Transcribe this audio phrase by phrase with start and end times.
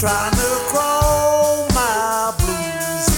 [0.00, 3.08] trying to crawl my blues.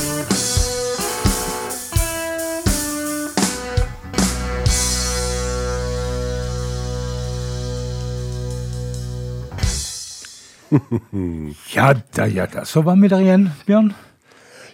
[11.77, 12.65] Ja da, ja da.
[12.65, 13.93] Så var vi der igjen, Bjørn.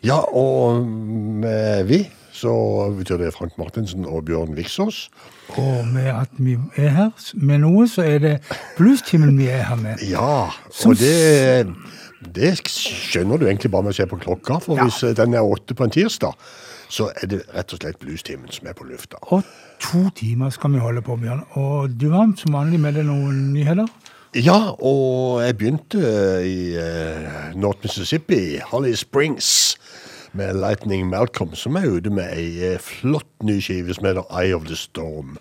[0.04, 5.10] Ja, og med vi så betyr det Frank Martinsen og Bjørn Viksås.
[5.48, 8.34] Og med at vi er her med noe, så er det
[8.76, 10.04] bluestimen vi er her med.
[10.06, 10.46] Ja,
[10.86, 11.66] og det,
[12.20, 14.84] det skjønner du egentlig bare med å se på klokka, for Ja.
[14.88, 16.34] hvis eh, den er åtte på en tirsdag,
[16.88, 19.18] så er det rett og slett bluestimen som er på lufta.
[19.30, 19.44] Og
[19.78, 21.44] to timer skal vi holde på, Bjørn.
[21.60, 23.86] Og du har som vanlig med deg noen nyheter?
[24.34, 26.00] Ja, og jeg begynte
[26.44, 29.76] i eh, North Mississippi, Holly Springs,
[30.36, 34.52] med Lightning Malcolm, som er ute med ei eh, flott ny skive som heter Eye
[34.56, 35.38] of the Storm.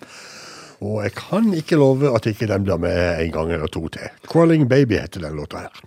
[0.80, 4.08] Og jeg kan ikke love at ikke den blir med en gang eller to til.
[4.30, 5.84] Crawling Baby heter den låta her.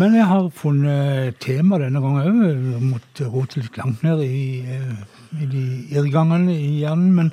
[0.00, 2.64] Men jeg har funnet tema denne gangen òg.
[2.82, 5.64] Måtte rote litt langt ned i, eh, i de
[5.94, 7.12] irrgangene i hjernen.
[7.14, 7.32] Men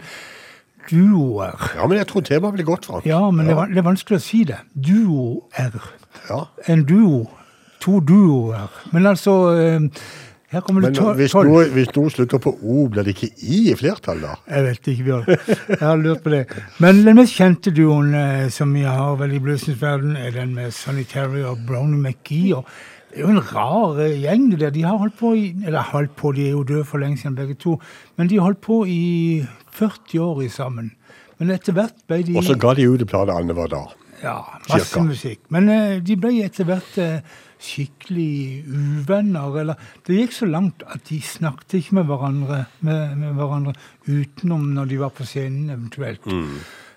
[0.90, 3.06] duoer Ja, men jeg tror temaet blir godt, Frank.
[3.06, 4.60] Ja, men Det, er, det er vanskelig å si det.
[4.76, 5.80] Duoer.
[6.30, 6.44] Ja.
[6.68, 7.24] En duo.
[7.82, 8.70] To duoer.
[8.94, 9.80] Men altså eh,
[10.52, 11.48] Her kommer det Men hvis tolv.
[11.48, 14.34] noe, hvis noe slutter på O, blir det ikke I i flertall, da?
[14.52, 15.30] Jeg vet ikke, Bjørn.
[15.70, 16.42] Jeg har lurt på det.
[16.84, 20.52] Men den mest kjente duoen eh, som vi har vel i bluesens verden, er den
[20.58, 22.52] med Sonny Terry og Brownie McGee.
[22.58, 22.68] Og
[23.12, 24.74] det er jo en rar eh, gjeng, det der.
[24.76, 27.38] De har holdt på i Eller holdt på, de er jo døde for lenge siden
[27.40, 27.78] begge to.
[28.20, 29.00] Men de har holdt på i
[29.72, 30.92] 40 år i sammen.
[31.40, 33.96] Men etter hvert ble de Og så ga de ut en plate annenhver dag.
[34.22, 34.36] Ja,
[34.70, 35.02] masse cirka.
[35.08, 35.40] musikk.
[35.50, 37.24] Men eh, de ble etter hvert eh,
[37.62, 39.58] skikkelig uvenner.
[39.62, 43.76] Eller det gikk så langt at de snakket ikke med hverandre, med, med hverandre
[44.08, 46.26] utenom når de var på scenen, eventuelt.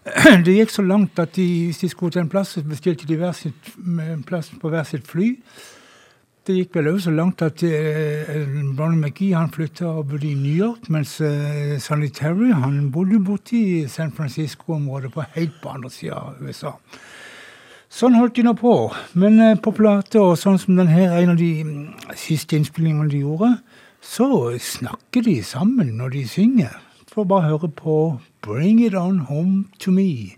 [0.45, 3.17] Det gikk så langt at de, hvis de skulle til en plass, så bestilte de
[3.33, 5.31] sitt, en plass på hver sitt fly.
[6.45, 8.35] Det gikk vel også så langt at eh,
[8.77, 13.63] Brownie McGee han flytta og bodde i New York, mens eh, Sanitary han bodde borti
[13.79, 16.75] i San Francisco-området, på helt på andre sida av USA.
[17.95, 18.73] Sånn holdt de nå på.
[19.15, 21.83] Men eh, på plate, og sånn som den her, en av de mm,
[22.19, 23.53] siste innspillingene de gjorde,
[24.03, 24.27] så
[24.59, 26.73] snakker de sammen når de synger.
[27.15, 27.99] Får bare høre på
[28.43, 30.35] Bring It On Home To Me.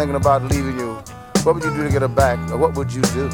[0.00, 0.94] Thinking about leaving you,
[1.42, 2.38] what would you do to get her back?
[2.50, 3.28] Or what would you do?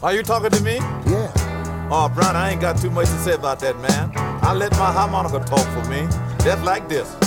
[0.00, 0.76] Are you talking to me?
[0.76, 1.88] Yeah.
[1.90, 4.12] Oh, Brian, I ain't got too much to say about that, man.
[4.44, 6.06] I let my harmonica talk for me.
[6.44, 7.21] Just like this.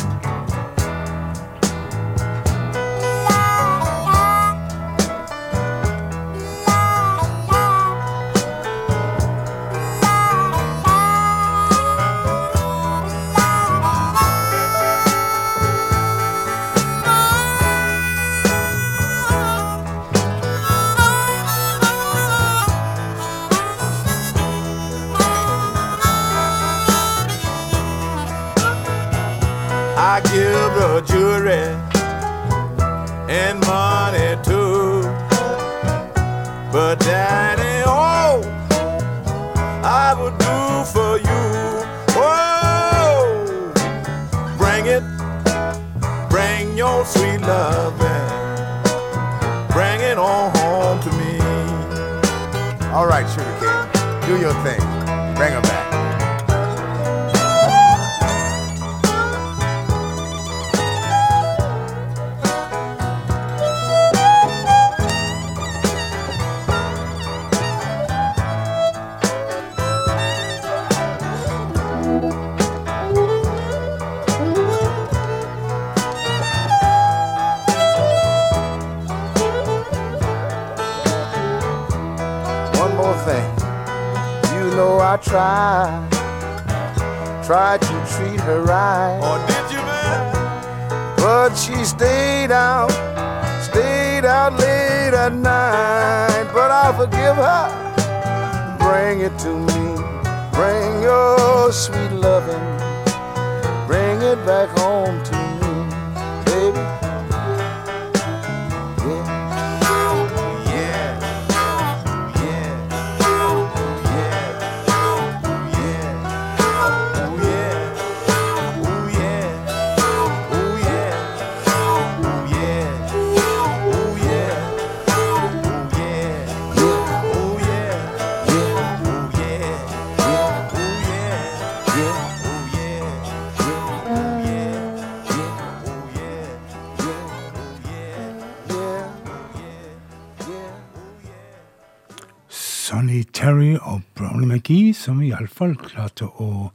[145.55, 146.71] Iallfall klarte å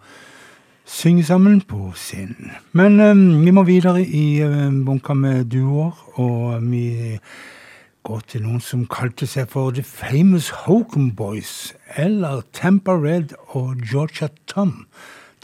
[0.89, 2.51] synge sammen på scenen.
[2.73, 7.19] Men um, vi må videre i um, bunka med duoer, og vi
[8.03, 13.85] går til noen som kalte seg for The Famous Hokum Boys, eller Tampa Red og
[13.85, 14.87] Georgia Tom.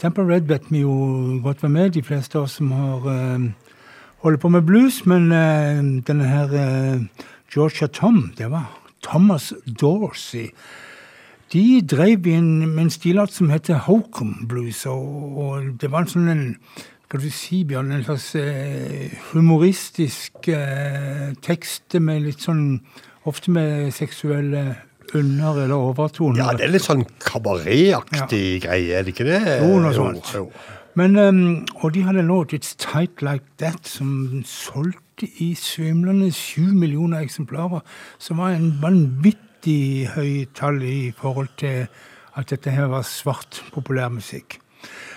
[0.01, 3.51] Tampa Red vet vi jo godt hvem er, de fleste av oss som har um,
[4.25, 5.77] holder på med blues, men uh,
[6.09, 7.05] denne her uh,
[7.53, 8.73] Georgia Tom, det var
[9.05, 10.49] Thomas Dorsey.
[11.53, 16.03] De drev i en, med en stilart som heter Hokum Blues, og, og det var
[16.03, 16.45] en sånn en
[17.07, 22.81] skal du si, Bjørn, en slags eh, humoristisk eh, tekst med litt sånn
[23.27, 24.61] Ofte med seksuelle
[25.15, 26.37] under- eller overtoner.
[26.39, 29.41] Ja, det er litt sånn kabaretaktig greie, er det ikke det?
[29.59, 30.29] Jo, noe sånt.
[30.31, 30.77] Jo, jo.
[30.95, 31.41] Men, um,
[31.83, 37.19] og de hadde en låt, 'It's Tight Like That', som solgte i svimlende sju millioner
[37.19, 37.83] eksemplarer.
[38.17, 41.87] Som var en vanvittig høy tall i forhold til
[42.37, 44.59] at dette her var svart populærmusikk.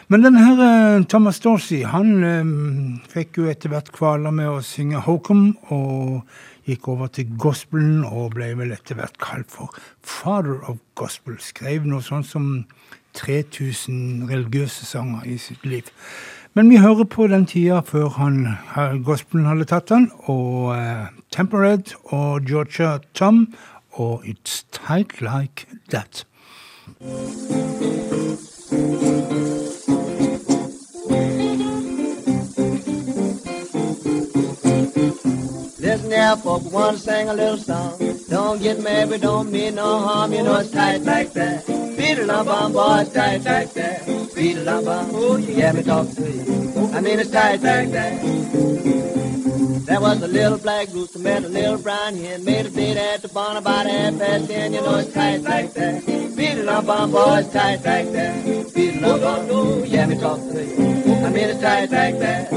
[0.09, 4.63] Men denne her eh, Thomas Dorsey han um, fikk jo etter hvert kvaler med å
[4.65, 6.25] synge Hokum, og
[6.67, 9.71] gikk over til gospelen og ble vel etter hvert kalt for
[10.03, 11.39] father of gospel.
[11.39, 12.51] Skrev noe sånt som
[13.19, 15.87] 3000 religiøse sanger i sitt liv.
[16.59, 18.41] Men vi hører på den tida før han,
[19.07, 23.45] gospelen hadde tatt han, og uh, Tempered og Georgia Tom
[23.93, 26.25] og It's Tight Like That.
[35.81, 37.99] Listen here, folks, wanna sing a little song.
[38.29, 41.67] Don't get married, don't mean no harm, you know it's tight like that.
[41.67, 44.07] Beat it up on boy, it's tight like that.
[44.35, 46.91] Beat it up on, oh, you hear me talking to you.
[46.93, 49.30] I mean it's tight like that.
[50.01, 53.21] There was a little black rooster met a little brown hen, made a date at
[53.21, 56.07] the barn about half past ten, you know it's tight like that.
[56.07, 58.75] Beat it up on boy, it's tight like that.
[58.75, 61.15] Beat it up on, oh, you hear me talking to you.
[61.17, 62.51] I mean it's tight like that.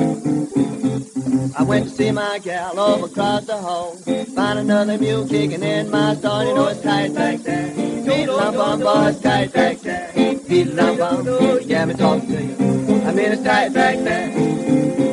[1.60, 3.98] I went to see my gal over across the hall.
[3.98, 6.46] Find another mule kicking in my stall.
[6.46, 7.76] You know it's tight like that.
[7.76, 10.16] Beat lump on boys, tight like that.
[10.48, 13.02] Beat lump on, oh, yeah, me talking to you.
[13.04, 15.12] I mean it's tight like that.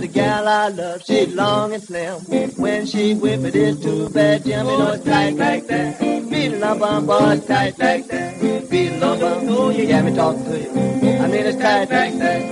[0.00, 2.20] The gal I love, she's long and slim.
[2.56, 4.66] When she whip it, it's too bad, Jim.
[4.66, 6.00] You know it's tight like that.
[6.00, 8.68] Beat lump on boys, tight like that.
[8.70, 10.70] Beat lump on, yeah, me talking to you.
[11.18, 12.50] I mean it's tight like that.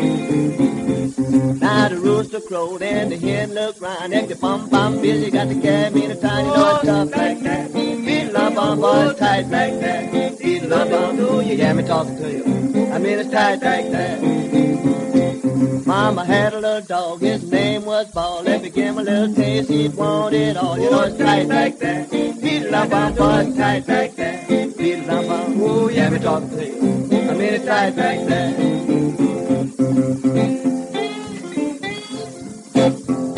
[1.60, 4.12] Now the rooster crowed and the hen looked round.
[4.12, 7.40] If the bum bum you got carry me in a tiny know it's tough like
[7.40, 7.72] that.
[7.72, 10.38] Beat lump bum boy, tight like that.
[10.38, 12.44] Beat lump bum, do you hear me talking to you?
[12.92, 15.09] I mean it's tight like that.
[15.60, 18.46] Mama had a little dog, his name was Ball.
[18.46, 20.78] If you give him a little taste, he'd want it all.
[20.78, 22.10] You know it's tight like that.
[22.10, 24.48] Beat lump bum boy, tight like that.
[24.48, 26.78] Beat bum, ooh, you hear me talking to you?
[27.28, 28.56] I mean it's tight like that.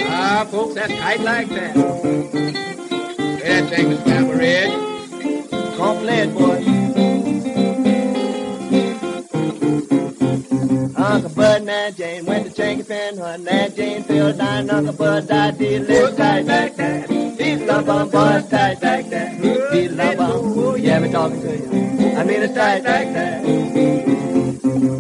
[0.09, 1.75] Ah, folks, that's tight like that.
[1.75, 4.01] Hey, that thing is
[4.37, 4.71] Red.
[5.77, 6.82] Come play it, boy.
[11.39, 13.49] And Aunt Jane went to Fan Hunt.
[13.49, 14.71] Aunt Jane fell down.
[14.71, 15.59] Uncle Bud died.
[15.59, 17.09] Did live tight like that.
[17.09, 19.41] Beat lump on boys tight like that.
[19.41, 20.83] Beat lump on.
[20.83, 22.17] Yeah, me talking to you.
[22.17, 23.45] I mean it's tight like that.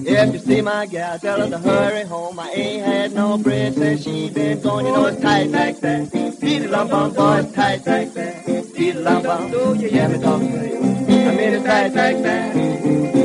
[0.05, 2.39] If you see my gal, tell her to hurry home.
[2.39, 4.87] I ain't had no bread since she been gone.
[4.87, 6.11] You know it's tight like that.
[6.41, 8.47] Beat it on, boy, tight like that.
[8.75, 10.79] Beat it lump on, do you hear me talking to you?
[10.79, 13.22] I mean it's tight like that.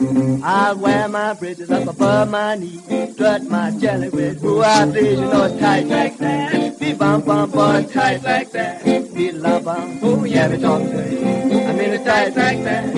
[0.00, 2.80] I wear my bridges up above my knee,
[3.12, 5.18] strut my jelly with who I please.
[5.18, 6.78] You know it's tight like that.
[6.78, 8.86] Beat bum bum, boy, tight like that.
[8.86, 11.60] It lump on, oh yeah, me talking to you.
[11.60, 12.94] I mean it's tight like that.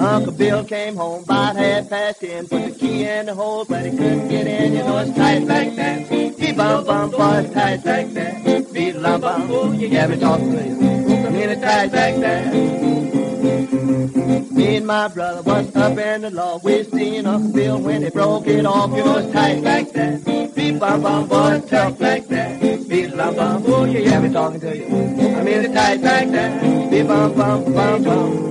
[0.00, 3.84] Uncle Bill came home about half past ten, put the key in the hole, but
[3.84, 4.72] he couldn't get in.
[4.72, 6.08] You know it's tight like that.
[6.08, 8.72] Beat bum bum, boy, tight like that.
[8.72, 11.26] Beat lump bum, oh yeah, me talking to you.
[11.26, 13.27] I mean it's tight like that.
[13.38, 16.58] Me and my brother was up in the law.
[16.62, 18.90] We seen Uncle Bill when they broke it off.
[18.90, 20.54] Know it's tight like that.
[20.54, 22.60] Beat bum bum, boy, tough like that.
[22.88, 24.86] Beat bum bum, oh yeah, me talking to you.
[24.86, 26.90] I mean tight like that.
[26.90, 28.48] Beat bum bum bum boom.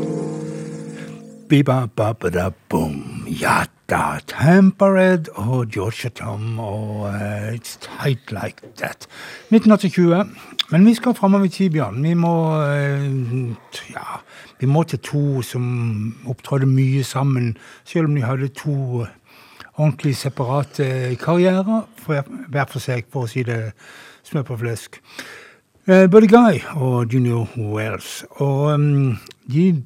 [3.89, 4.19] Da.
[4.27, 9.07] Tempered og Georgia Tom og uh, It's Tight Like That.
[9.49, 10.35] 1980.
[10.71, 12.03] Men vi skal framover i tid, Bjørn.
[12.03, 13.55] Vi må uh,
[14.59, 15.65] vi må til to som
[16.25, 19.05] opptrådte mye sammen, selv om de hadde to
[19.77, 21.85] ordentlig separate karrierer,
[22.49, 23.73] hver for seg, for å si det
[24.27, 24.97] smør på flesk.
[25.87, 28.25] Uh, Buddy Guy og Junior Wells.
[28.43, 29.83] Og um, de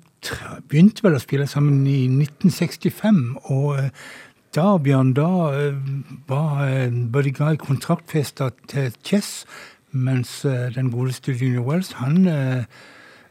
[0.69, 3.19] begynte vel å spille sammen i 1965,
[3.53, 4.07] og uh,
[4.55, 5.91] da, Bjørn, da uh,
[6.29, 6.71] var
[7.13, 9.43] Buddy Guy kontraktfesta til Chess,
[9.91, 10.39] mens
[10.71, 12.23] den godeste Junior Wells, han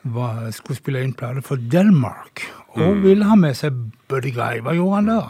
[0.02, 2.44] var, skulle spille inn plate for Delmark,
[2.76, 3.02] og mm.
[3.04, 3.76] ville ha med seg
[4.08, 4.62] Buddy Guy.
[4.64, 5.20] Hva gjorde han da?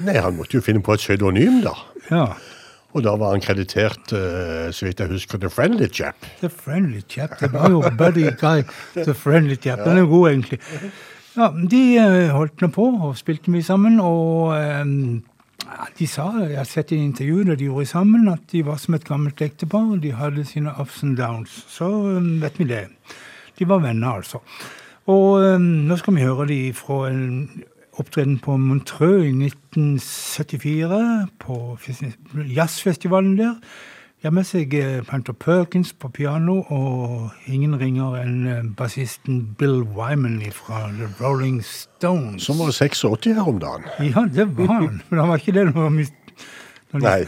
[0.00, 1.74] Nei, Han måtte jo finne på et pseudonym, da.
[2.08, 2.24] Ja.
[2.90, 6.26] Og da var han kreditert, uh, så vidt jeg husker, The Friendly Chap.
[6.40, 7.36] The Friendly Chap.
[7.40, 8.64] Det var jo Buddy Guy,
[8.96, 9.84] The Friendly Chap.
[9.84, 10.58] Den er god, egentlig.
[11.36, 15.20] Ja, De uh, holdt nå på og spilte mye sammen, og um,
[15.98, 19.06] de sa, jeg har sett i intervjuet de gjorde sammen, at de var som et
[19.06, 19.92] gammelt ektepar.
[20.02, 21.60] De hadde sine ups and downs.
[21.70, 22.86] Så um, vet vi det.
[23.60, 24.40] De var venner, altså.
[25.10, 27.62] Og um, nå skal vi høre de fra en
[28.00, 31.56] opptreden på Montreux i 1974, på
[32.56, 33.54] jazzfestivalen der.
[34.20, 39.38] De har med seg eh, Panther Perkins på piano, og ingen ringer enn eh, bassisten
[39.56, 42.44] Bill Wyman fra The Rolling Stones.
[42.44, 43.86] Som var 86 her om dagen.
[44.04, 44.98] Ja, det var han.
[45.08, 47.20] Men han var ikke det når de- Nei.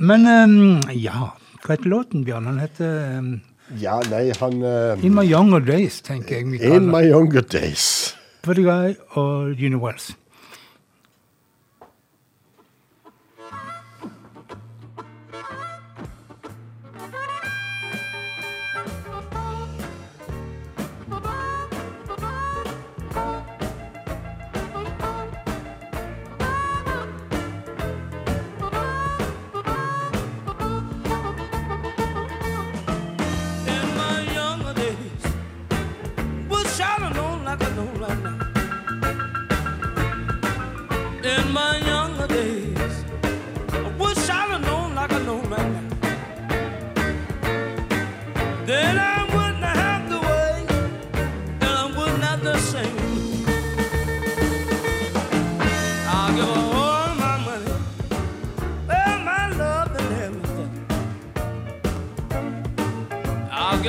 [0.00, 1.30] Men um, ja,
[1.62, 2.46] hva heter låten, Bjørn?
[2.48, 3.30] Han heter ehm,
[3.78, 6.52] Ja, nei, han uh, In My Younger Days, tenker jeg.
[6.52, 8.16] vi In my younger days.
[8.42, 9.78] Pretty Guy og Gina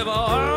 [0.02, 0.51] give all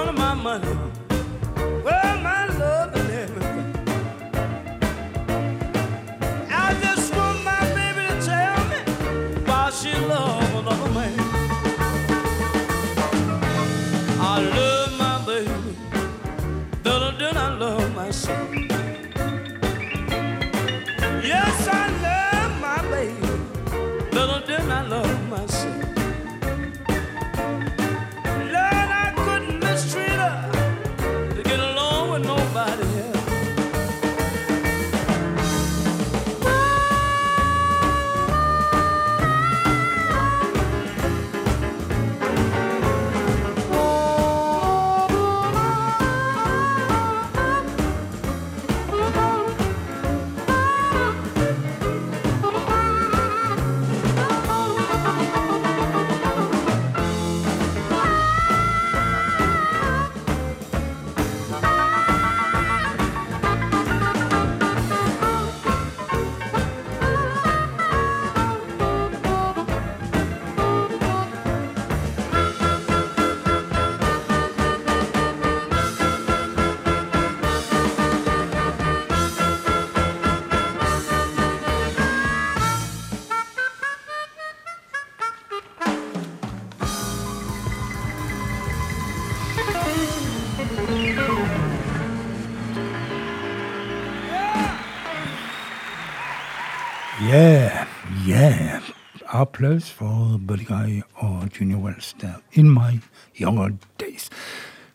[99.45, 102.41] Applaus for Buddy Guy og Junior Wells der.
[102.53, 103.01] In my
[103.41, 103.69] younger
[104.01, 104.31] days.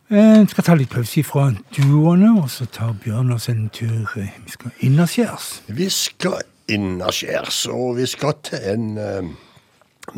[0.09, 4.31] Jeg skal ta litt pause fra duoene, og så tar Bjørn oss en tur eh,
[4.45, 5.49] Vi skal innaskjærs.
[5.67, 9.29] Vi skal innaskjærs, og vi skal til en uh,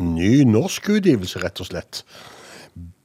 [0.00, 2.00] ny norsk utgivelse, rett og slett.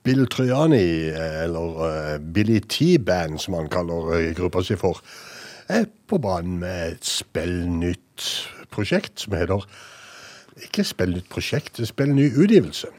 [0.07, 5.03] Bill Trojani, eh, eller uh, Billy T-Band, som han kaller eh, gruppa si for,
[5.67, 8.31] er på banen med et spillnytt
[8.71, 9.67] prosjekt som heter
[10.65, 12.89] Ikke spillnytt prosjekt, det er spillny utgivelse.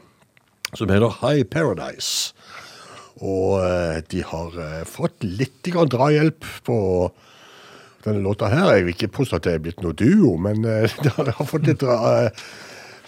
[0.77, 2.35] Som heter High Paradise.
[3.19, 6.79] Og eh, de har eh, fått litt drahjelp på
[8.05, 8.77] denne låta her.
[8.77, 11.67] Jeg vil ikke påstå at det er blitt noe duo, men eh, de har fått
[11.67, 11.83] litt,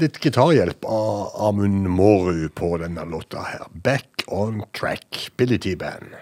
[0.03, 3.69] litt gitarhjelp av Amund Mårud på denne låta her.
[3.71, 6.19] Back on track, Billy T-Band.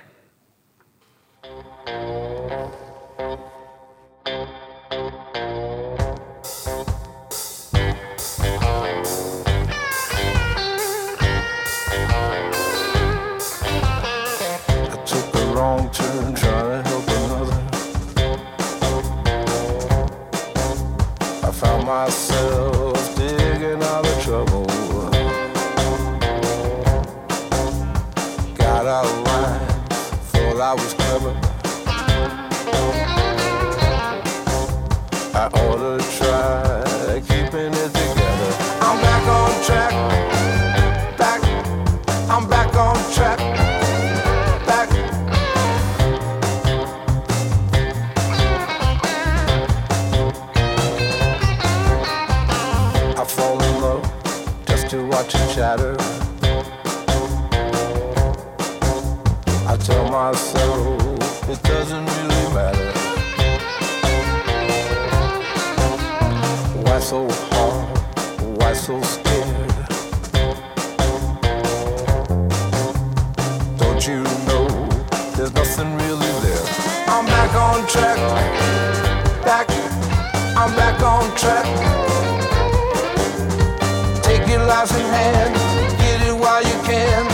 [84.88, 85.55] Take in hand.
[85.98, 87.27] Get it while you can.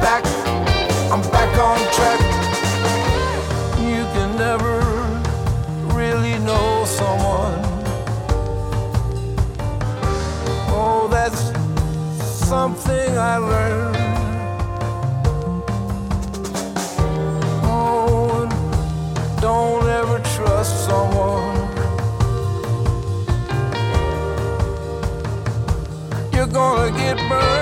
[0.00, 0.24] Back.
[1.12, 2.20] I'm back on track.
[3.78, 4.80] You can never
[5.94, 7.60] really know someone.
[10.68, 11.52] Oh, that's
[12.48, 13.93] something I learned.
[27.18, 27.53] it, bro.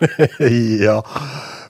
[0.84, 0.98] ja.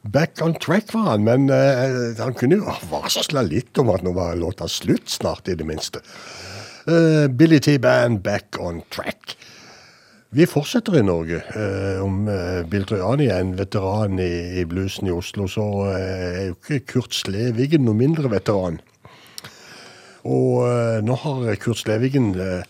[0.02, 4.14] Back on track var han, men uh, han kunne jo varsla litt om at nå
[4.16, 6.00] var låta slutt snart, i det minste.
[6.88, 9.36] Uh, Billy T-Band, Back on track.
[10.30, 11.42] Vi fortsetter i Norge.
[11.52, 15.96] Uh, om uh, Bill Trojani er en veteran i, i bluesen i Oslo, så uh,
[15.96, 18.80] er jo ikke Kurt Slevigen noe mindre veteran.
[20.28, 22.62] Og eh, nå har Kurt Slevigen eh,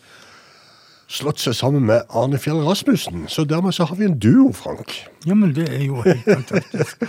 [1.11, 4.95] slått seg sammen med Arne Fjell Rasmussen, så dermed så har vi en duo, Frank.
[5.27, 7.03] Ja, men det er jo helt fantastisk.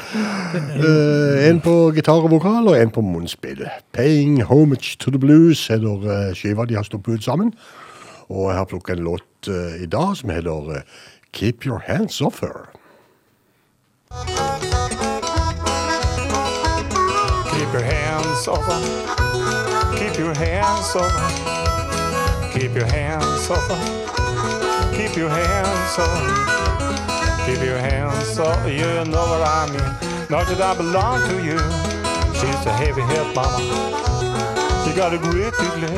[0.81, 3.65] Eh, en på gitar og vokal, og en på munnspill.
[3.93, 7.53] 'Paying Homage to the Blues' heter eh, skiva de har sluppet ut sammen.
[8.29, 10.83] Og jeg har plukket en låt eh, i dag som heter
[11.33, 12.71] 'Keep Your Hands Off Her'.
[17.71, 19.97] Keep your hands off her.
[19.97, 21.70] Keep your hands off her.
[22.61, 23.57] Keep your hands her.
[24.93, 27.45] Keep your hands her.
[27.47, 30.29] Keep your hands off You know what I mean.
[30.29, 31.57] Not that I belong to you.
[32.37, 33.57] She's a heavy hit mama.
[34.85, 35.97] She got a great big leg.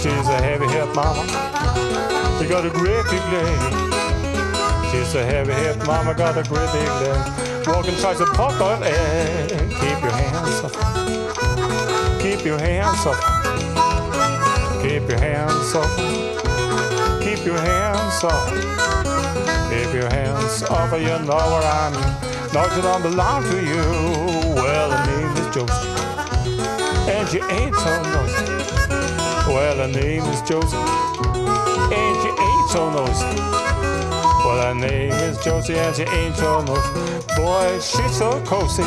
[0.00, 1.28] She's a heavy hit mama.
[2.40, 3.60] She got a great big leg.
[4.90, 7.66] She's a heavy hit mama, got a great big leg.
[7.66, 9.50] Walking tries a pop on egg.
[9.68, 12.22] Keep your hands off.
[12.22, 13.49] Keep your hands off.
[14.82, 15.96] Keep your hands off.
[17.22, 18.48] Keep your hands off.
[19.70, 20.92] Keep your hands off.
[20.92, 22.54] You know what I mean.
[22.54, 23.82] No, she don't belong to you.
[24.54, 25.88] Well, her name is Josie.
[27.10, 28.46] And she ain't so noisy.
[29.52, 30.76] Well, her name is Josie.
[30.76, 33.60] And she ain't so noisy.
[34.44, 37.26] Well, her name is Josie and she ain't so nosy.
[37.36, 38.82] Boy, she's so cozy.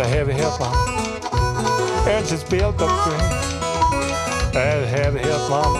[0.00, 0.66] A heavy mama,
[2.08, 4.56] and she's built up strength.
[4.56, 5.78] And heavy hip mama,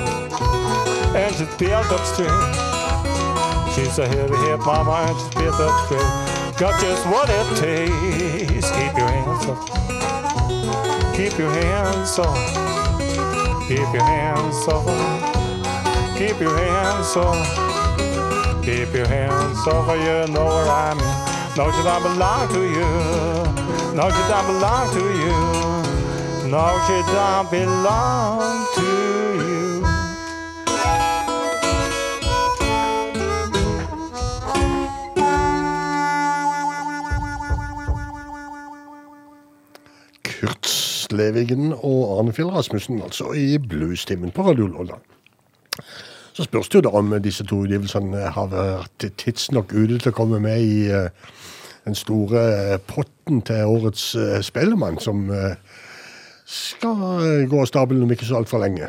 [1.16, 3.74] and she's built up strength.
[3.74, 6.58] She's a heavy hip mama, and she's built up strength.
[6.58, 8.70] Got just what it takes.
[8.70, 9.60] Keep your hands up.
[11.16, 13.68] Keep your hands off.
[13.68, 16.18] Keep your hands off.
[16.18, 18.64] Keep your hands off.
[18.64, 19.88] Keep your hands off.
[19.96, 21.29] You know what I mean.
[21.56, 22.86] No, should I belong to you.
[23.96, 25.34] No, should I belong to you.
[26.48, 29.82] No, should I belong to you.
[40.22, 45.02] Kurt Slevigen og Arne Fjell Rasmussen, altså i bluestimen på Radio Lolland.
[46.32, 50.14] Så spørs det jo da om disse to utgivelsene har vært tidsnok ute til å
[50.16, 51.10] komme med i eh,
[51.84, 55.56] den store eh, potten til årets eh, Spellemann, som eh,
[56.50, 58.88] skal gå av stabelen om ikke så altfor lenge.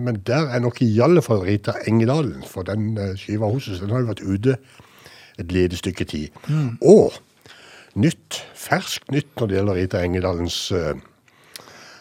[0.00, 3.92] Men der er nok i alle fall Rita Engedalen, for den skiva hos oss den
[3.92, 4.54] har jo vært ute
[5.36, 6.38] et lite stykke tid.
[6.80, 7.12] Og
[8.00, 10.94] nytt, ferskt nytt når det gjelder Rita Engedalens uh,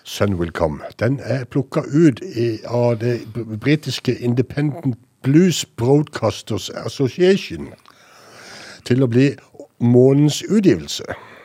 [0.07, 0.79] Sun Will Come.
[0.99, 7.73] Den er plukka ut i, av det britiske Independent Blues Broadcasters Association
[8.87, 9.33] til å bli
[9.79, 11.03] månedens utgivelse.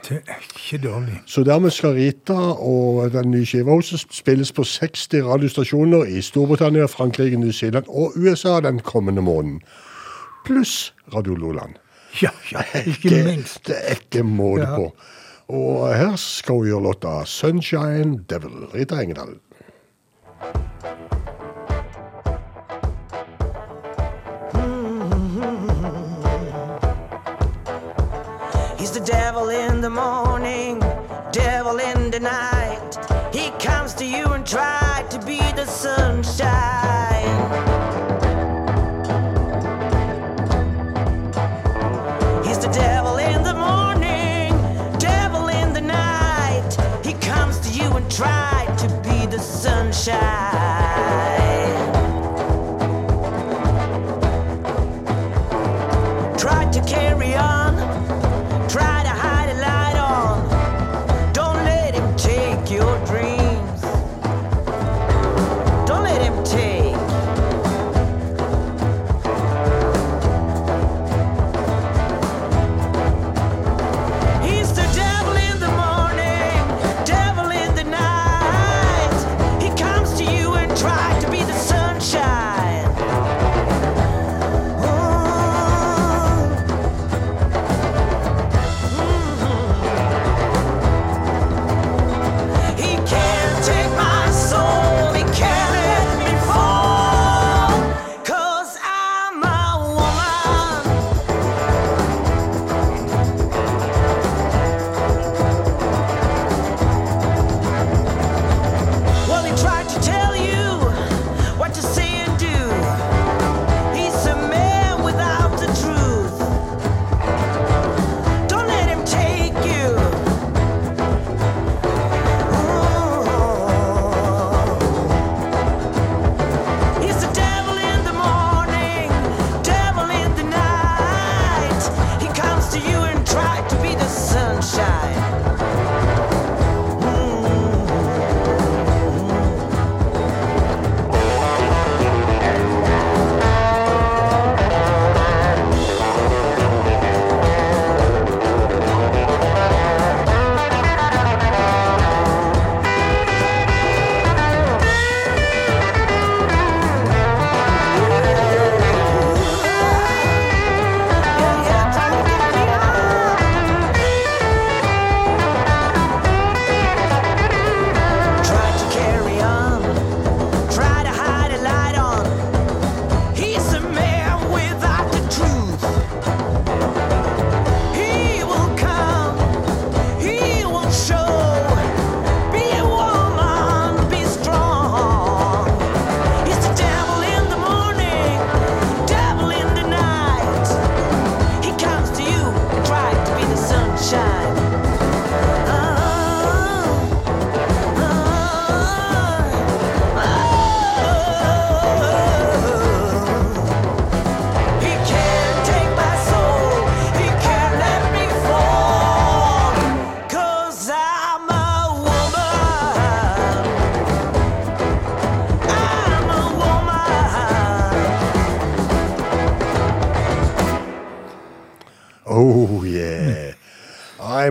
[0.08, 1.20] Det er ikke dårlig.
[1.26, 6.84] Så dermed skal Rita og den nye skiva også spilles på 60 radiostasjoner i Storbritannia,
[6.86, 9.60] Frankrike, New Zealand og USA den kommende måneden.
[10.44, 11.74] Pluss Radio Loland.
[12.22, 13.66] Ja, ja, ikke minst.
[13.66, 14.76] Det er ikke måte Ja.
[14.76, 14.92] på.
[15.48, 18.74] Og her skal hun gjøre låta 'Sunshine Devil'.
[18.74, 19.34] Rita Engedal.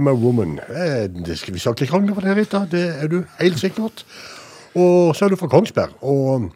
[0.03, 0.59] I'm a woman.
[0.69, 2.65] Eh, Det skal vi skal ikke krangle på det, Rita.
[2.71, 4.03] Det er du helt sikkert.
[4.75, 5.93] Og så er du fra Kongsberg.
[6.01, 6.49] Og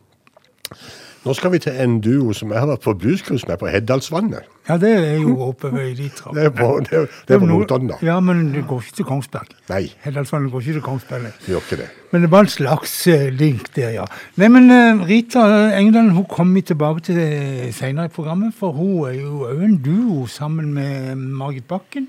[1.25, 4.43] nå skal vi til en duo som jeg har vært på bluescruise med på Heddalsvannet.
[4.67, 7.45] Ja, det er jo oppe ved de Det er på, det er, det er på
[7.47, 7.95] Notodden, da.
[8.01, 9.47] Ja, men det går ikke til Kongsberg.
[9.69, 11.21] Nei, Heddalsvannet går ikke til Kongsberg.
[11.23, 11.87] det gjør ikke det.
[12.11, 14.05] Men det var en slags eh, link der, ja.
[14.35, 15.47] Nei, men eh, Rita
[15.79, 20.27] Engedal hun kommer tilbake til senere i programmet, for hun er jo òg en duo
[20.27, 22.07] sammen med Margit Bakken.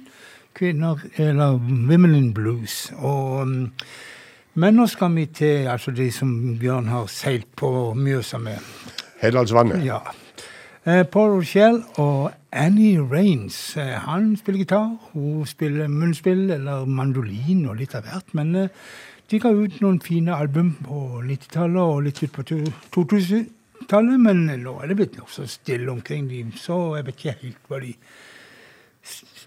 [0.58, 2.92] Kvinner, eller Women in Blues.
[2.98, 3.70] Og, mm,
[4.58, 8.58] men nå skal vi til altså de som Bjørn har seilt på Mjøsa med.
[9.22, 9.84] Hedalsvannet.
[9.86, 10.00] Ja.
[10.88, 13.76] Eh, Paul Rochelle og Annie Raines.
[13.76, 18.34] Eh, han spiller gitar, hun spiller munnspill eller mandolin og litt av hvert.
[18.38, 18.68] Men eh,
[19.30, 22.46] de ga ut noen fine album på 90-tallet og litt ut på
[22.94, 24.16] 2000-tallet.
[24.22, 27.82] Men nå er det blitt nokså stille omkring dem, så jeg vet ikke helt hva
[27.84, 27.94] de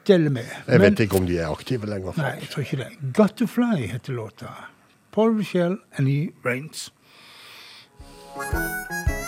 [0.04, 0.46] steller med.
[0.68, 2.14] Jeg Men- vet ikke om de er aktive lenger.
[2.18, 3.14] Nei, jeg tror ikke det.
[3.14, 4.46] Got to Fly heter låta.
[5.12, 6.08] Paul Rochelle, and
[6.46, 6.92] Raines.
[8.38, 9.21] If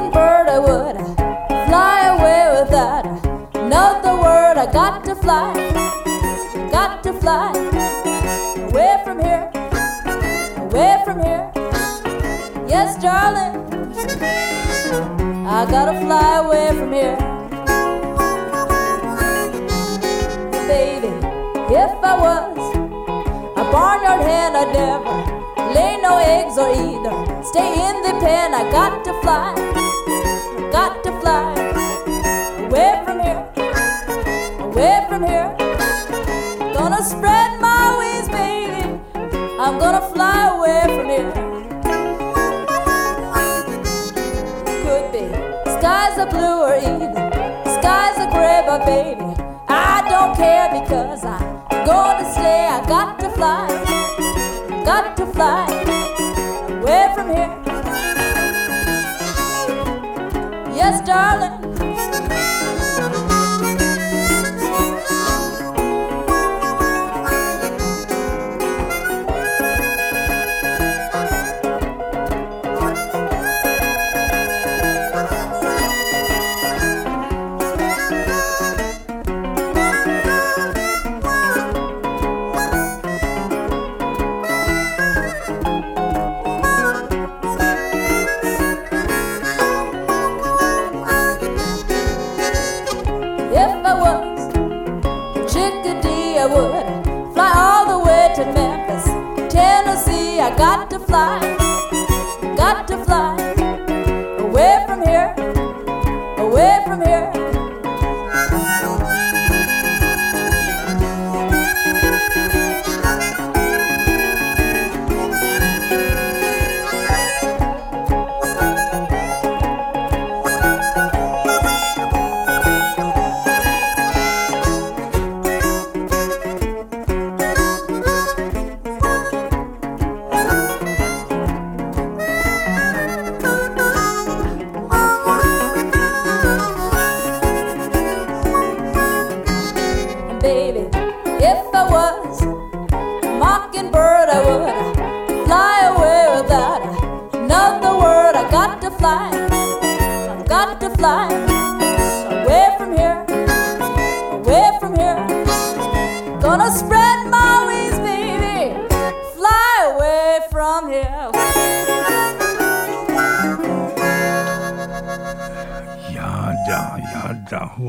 [0.00, 0.96] mockingbird, I would
[1.68, 3.06] fly away without
[3.54, 4.56] another word.
[4.56, 5.52] I got to fly,
[6.70, 7.52] got to fly
[8.68, 9.50] away from here,
[10.58, 11.52] away from here.
[12.68, 13.56] Yes, darling,
[15.46, 17.16] I gotta fly away from here.
[20.68, 21.08] Baby,
[21.74, 22.58] if I was
[23.56, 25.16] a barnyard hen, I'd never
[25.74, 28.54] lay no eggs or either stay in the pen.
[28.54, 29.54] I got to fly,
[30.70, 31.52] got to fly
[32.64, 33.42] away from here,
[34.60, 35.54] away from here.
[36.74, 39.00] Gonna spread my wings, baby.
[39.58, 41.32] I'm gonna fly away from here.
[44.84, 45.26] Could be
[45.76, 47.30] skies are blue or either
[47.78, 49.34] skies are gray, but baby,
[49.68, 52.68] I don't care because I'm gonna stay.
[52.68, 53.66] I got to fly,
[54.84, 55.79] got to fly
[61.10, 61.59] darling.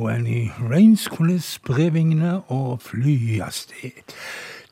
[0.01, 4.01] Hun Annie Rain skulle spre vingene og fly av sted.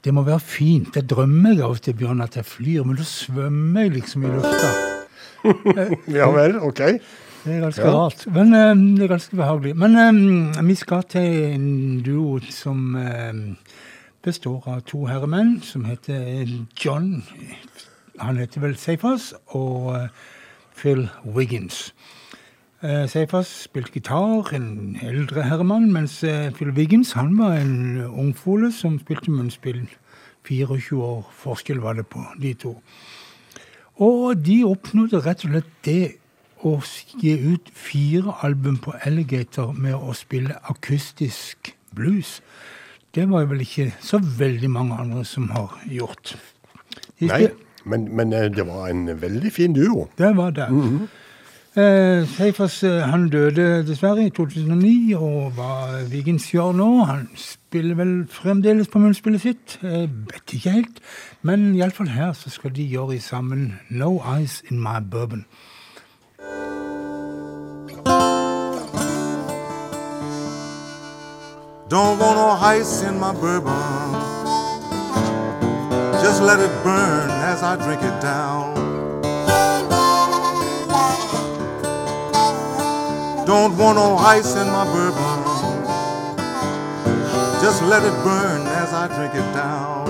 [0.04, 0.94] Det må være fint.
[0.96, 4.32] Det drømmer jeg av til, Bjørn, at jeg flyr, men da svømmer jeg liksom i
[4.34, 4.70] lufta.
[6.20, 6.80] Ja vel, ok.
[7.46, 7.92] Det er ganske Ja.
[7.96, 8.26] rart.
[8.28, 9.76] Men um, det er ganske behagelig.
[9.80, 13.44] Men um, vi skal til en duo som um,
[14.26, 16.50] består av to herremenn som heter
[16.86, 17.24] John
[18.20, 20.08] Han heter vel Seifas og uh,
[20.76, 21.94] Phil Wiggins.
[22.80, 28.72] Uh, Seyfas spilte gitar, en eldre herremann, mens eh, Phil Wiggins han var en ungfole
[28.72, 29.82] som spilte munnspill.
[30.48, 32.72] 24 år forskjell var det på de to.
[34.00, 36.06] Og de oppnådde rett og slett det
[36.64, 36.78] å
[37.20, 42.40] gi ut fire album på Alligator med å spille akustisk blues.
[43.12, 46.38] Det var vel ikke så veldig mange andre som har gjort.
[47.20, 47.50] Nei,
[47.84, 50.08] men, men eh, det var en veldig fin duo.
[50.16, 50.72] Det var det.
[51.78, 57.94] Eh, Seifers eh, han døde dessverre i 2009, og hva Vigens gjør nå Han spiller
[57.96, 60.98] vel fremdeles på munnspillet sitt, jeg vet ikke helt.
[61.46, 65.46] Men iallfall her så skal de gjøre sammen No Ice In My Bourbon.
[71.90, 73.74] Don't want no ice in my bourbon.
[76.22, 78.89] Just let it burn as I drink it down.
[83.50, 85.44] Don't want no ice in my bourbon.
[87.64, 90.06] Just let it burn as I drink it down.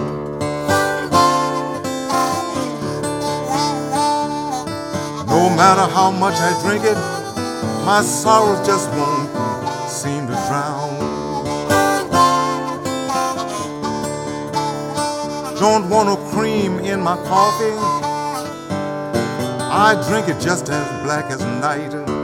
[5.25, 6.97] No matter how much I drink it,
[7.85, 9.29] my sorrows just won't
[9.89, 10.99] seem to drown.
[15.57, 17.77] Don't want no cream in my coffee.
[19.71, 22.19] I drink it just as black as night.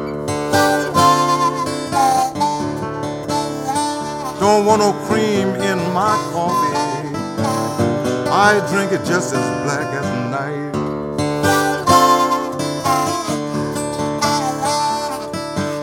[4.45, 7.15] Don't want no cream in my coffee.
[8.29, 10.75] I drink it just as black as night.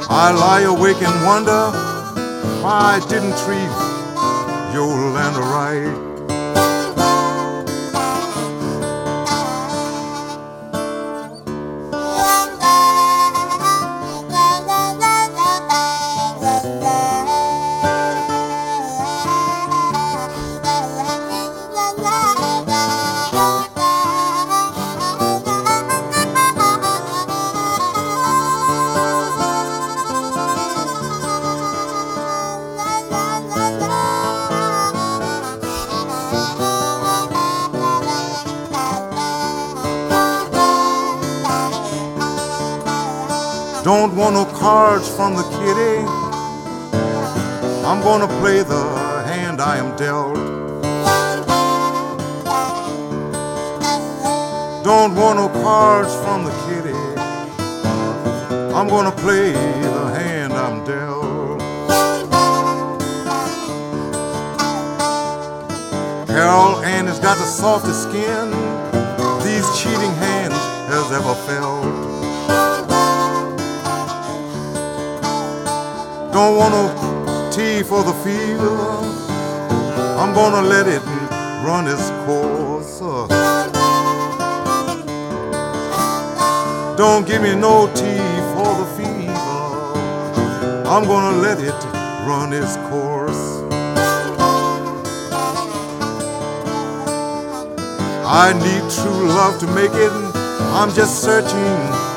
[0.09, 1.73] I lie awake and wonder
[2.63, 3.73] why I didn't treat
[4.73, 6.12] Yolanda right.
[48.19, 48.85] Gonna play the
[49.25, 50.35] hand I am dealt.
[54.85, 57.03] Don't want no cards from the kitty.
[58.77, 61.59] I'm gonna play the hand I'm dealt.
[66.27, 68.51] Carol Ann has got the softest skin
[69.43, 70.61] these cheating hands
[70.93, 71.85] has ever felt.
[76.35, 77.12] Don't want no
[77.53, 78.77] tea for the fever.
[80.21, 81.03] I'm gonna let it
[81.67, 83.01] run its course.
[86.97, 89.33] Don't give me no tea for the fever.
[90.89, 91.81] I'm gonna let it
[92.27, 93.43] run its course.
[98.25, 100.13] I need true love to make it.
[100.79, 102.12] I'm just searching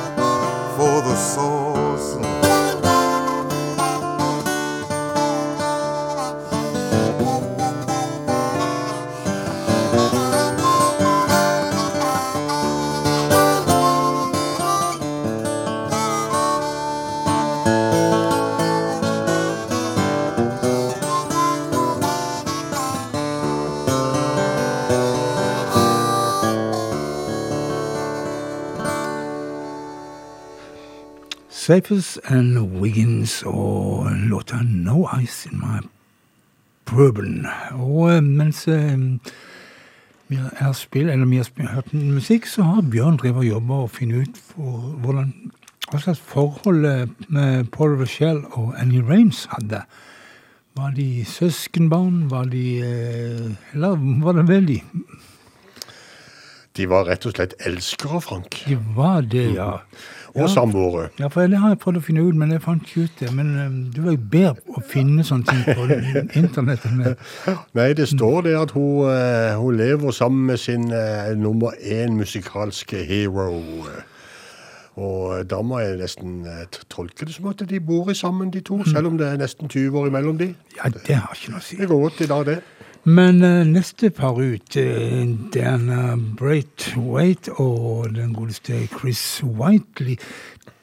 [31.65, 35.79] Safers and Wiggins og låta No Ice In My
[36.85, 37.47] Bourbon.
[37.71, 38.99] Og eh, mens eh,
[40.27, 44.27] vi har spill, vi har hørt musikk, så har Bjørn drevet og jobba og funnet
[44.27, 45.33] ut for, hvordan,
[45.89, 49.81] hva slags forhold eh, Paul Rochelle og Annie Rames hadde.
[50.77, 52.27] Var de søskenbarn?
[52.29, 52.65] Var de
[53.73, 54.83] Eller var det veldig
[56.77, 58.61] De var rett og slett elskere, Frank.
[58.67, 59.79] De var det, ja.
[60.35, 60.47] Og Ja.
[60.51, 61.07] samboere.
[61.19, 63.29] Ja, for det har jeg prøvd å finne ut, men jeg fant ikke ut det.
[63.33, 65.85] Men du er jo bedre å finne sånne ting på
[66.41, 67.15] internett enn.
[67.73, 72.17] Nei, det står det at hun, eh, hun lever sammen med sin uh, nummer én
[72.19, 73.63] musikalske hero.
[74.95, 76.45] Og da må jeg nesten
[76.89, 79.97] tolke det som at de bor sammen, de to, selv om det er nesten 20
[79.99, 80.53] år imellom de.
[80.77, 81.75] Ja, det har ikke noe å si.
[81.79, 82.59] Det går godt i dag, det.
[83.05, 90.17] Men uh, neste par ut, uh, Dana Braithwaite og den godeste Chris Whiteley,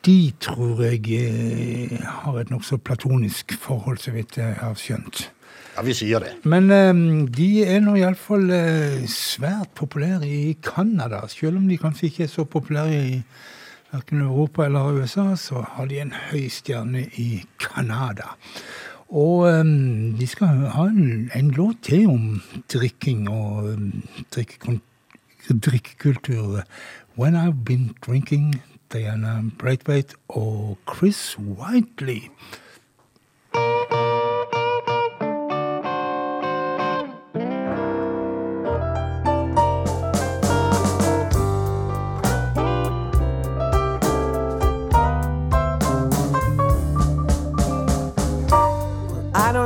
[0.06, 5.26] de tror jeg uh, har et nokså platonisk forhold, så vidt jeg har skjønt.
[5.72, 6.34] Ja, vi sier det.
[6.44, 6.92] Men eh,
[7.32, 11.22] de er nå iallfall uh, svært populære i Canada.
[11.32, 13.22] Selv om de kanskje ikke er så populære i
[13.92, 18.34] verken Europa eller USA, så har de en høy stjerne i Canada.
[19.12, 22.40] Og um, de skal ha en, en låt til om
[22.72, 24.02] drikking og um,
[25.48, 26.62] drikkekultur.
[27.18, 32.30] When I've Been Drinking, Diana Braithwaite og Chris Whiteley.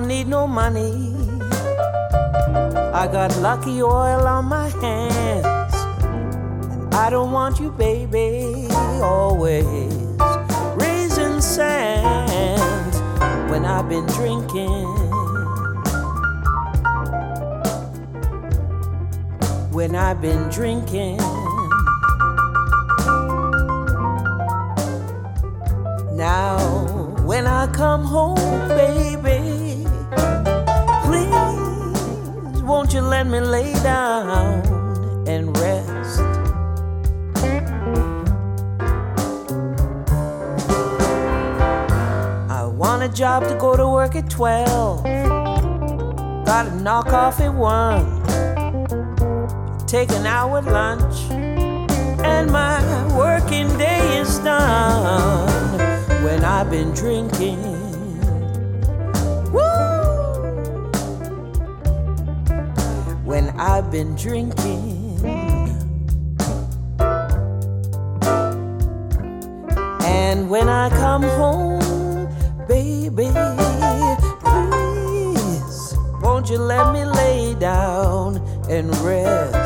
[0.00, 1.14] Don't need no money.
[2.92, 5.74] I got lucky oil on my hands.
[6.70, 8.68] And I don't want you, baby,
[9.00, 9.94] always
[10.76, 12.92] raising sand
[13.50, 14.86] when I've been drinking.
[19.72, 21.16] When I've been drinking.
[26.12, 26.58] Now,
[27.24, 29.65] when I come home, baby,
[32.66, 34.66] won't you let me lay down
[35.28, 36.20] and rest?
[42.50, 45.04] I want a job to go to work at 12.
[46.44, 49.86] Gotta knock off at 1.
[49.86, 51.30] Take an hour lunch.
[52.24, 52.80] And my
[53.16, 55.46] working day is done
[56.24, 57.75] when I've been drinking.
[63.58, 65.24] I've been drinking.
[70.04, 72.28] And when I come home,
[72.68, 73.30] baby,
[74.40, 78.36] please, won't you let me lay down
[78.68, 79.65] and rest?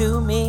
[0.00, 0.39] To me.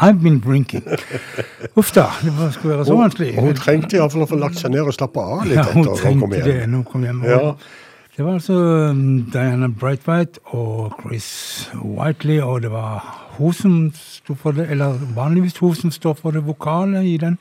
[0.00, 0.84] I've been drinking.
[1.76, 3.32] Uff da, det skulle være så vanskelig.
[3.40, 5.84] hun trengte iallfall å få lagt seg ned og slappe av litt Ja, etter å
[5.84, 6.70] komme trengte det hjem.
[6.70, 7.22] når hun kom hjem.
[7.26, 7.40] Ja.
[8.18, 8.54] Det var altså
[8.90, 11.28] um, Diana Brightwhite og Chris
[11.82, 13.02] Whiteley, og det var
[13.38, 17.36] hun som sto for det, eller vanligvis hun som står for det vokale i den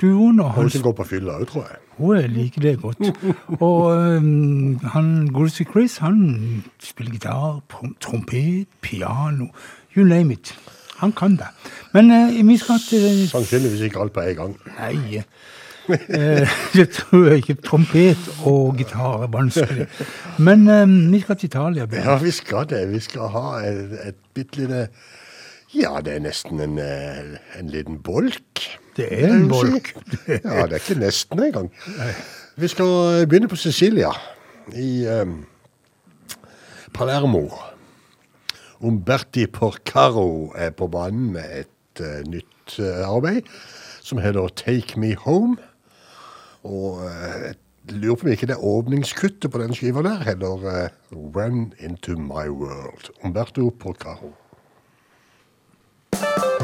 [0.00, 0.40] duoen.
[0.40, 1.80] Og Hun som går på fylla òg, tror jeg.
[1.98, 3.04] hun liker det godt.
[3.60, 3.82] Og
[4.16, 7.60] um, han Greasy Chris, han spiller gitar,
[8.00, 9.50] trompet, piano,
[9.96, 10.54] you name it.
[11.04, 11.50] Han kan det.
[11.92, 14.56] Men uh, vi skal til Sannsynligvis ikke alt på en gang.
[14.78, 15.22] Nei.
[15.84, 17.54] Uh, det tror jeg ikke.
[17.66, 19.84] Trompet og gitar er vanskelig.
[20.40, 21.84] Men uh, vi skal til Italia.
[21.84, 22.06] Ben.
[22.06, 22.86] Ja, vi skal det.
[22.88, 24.86] Vi skal ha et, et bitte lite
[25.74, 28.64] Ja, det er nesten en, en liten bolk.
[28.96, 29.92] Det er en bolk.
[29.92, 30.38] si.
[30.40, 31.68] Ja, det er ikke nesten engang.
[32.56, 34.14] Vi skal begynne på Sicilia,
[34.72, 35.44] i um,
[36.94, 37.73] Palermo.
[38.80, 43.46] Umberti Porcaro er på banen med et uh, nytt uh, arbeid
[44.04, 45.56] som heter Take Me Home.
[46.64, 47.54] Og uh,
[47.88, 52.16] jeg lurer på om ikke det åpningskuttet på den skiva der heter eh, Run Into
[52.16, 53.12] My World.
[53.24, 54.32] Umberto Porcaro.
[56.14, 56.63] Thank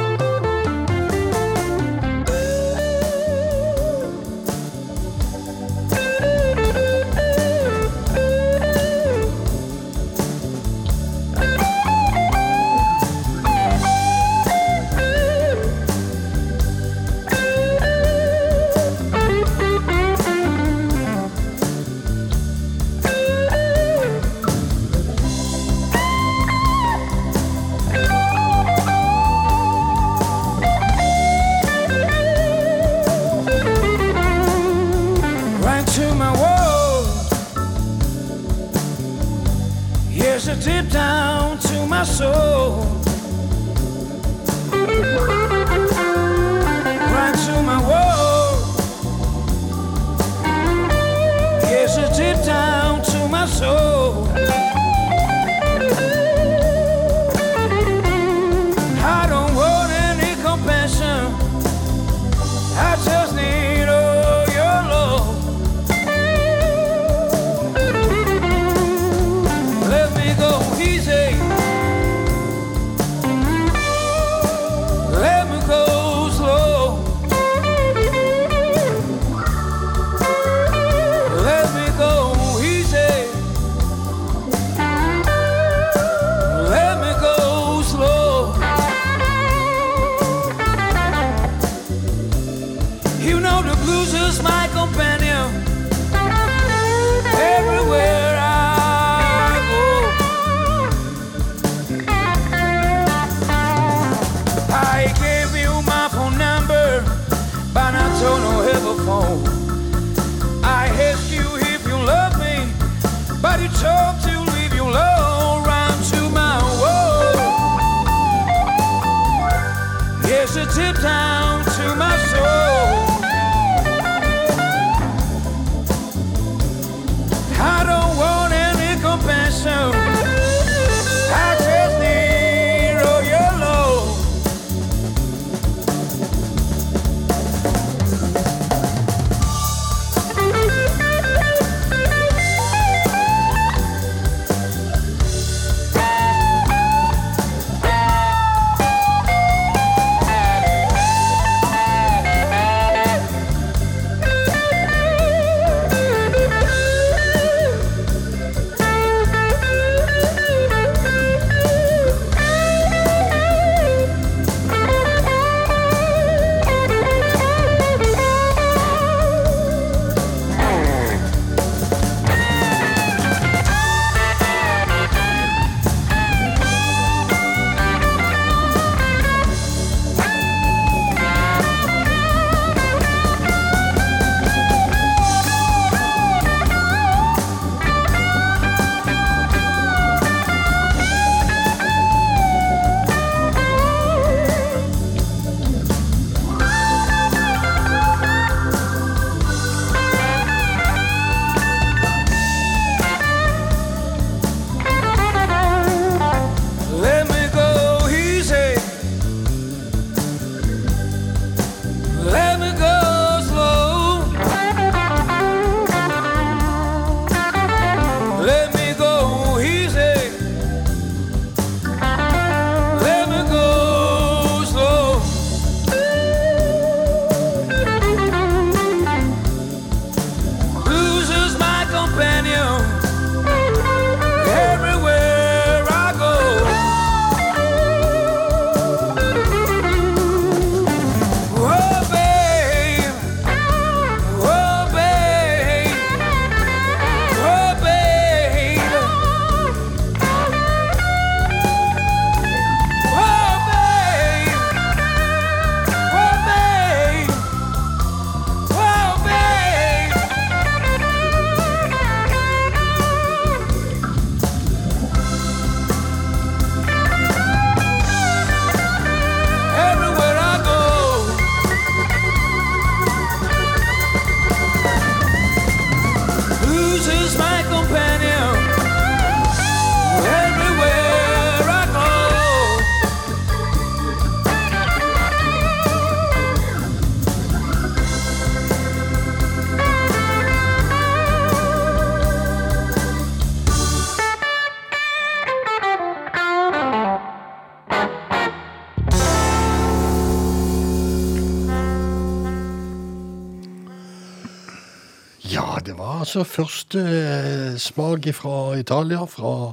[306.30, 309.72] altså første eh, smak fra Italia, fra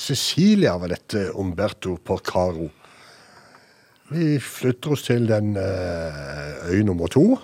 [0.00, 2.70] Sicilia var dette Umberto Porcaro.
[4.08, 7.36] Vi flytter oss til den eh, øy nummer to,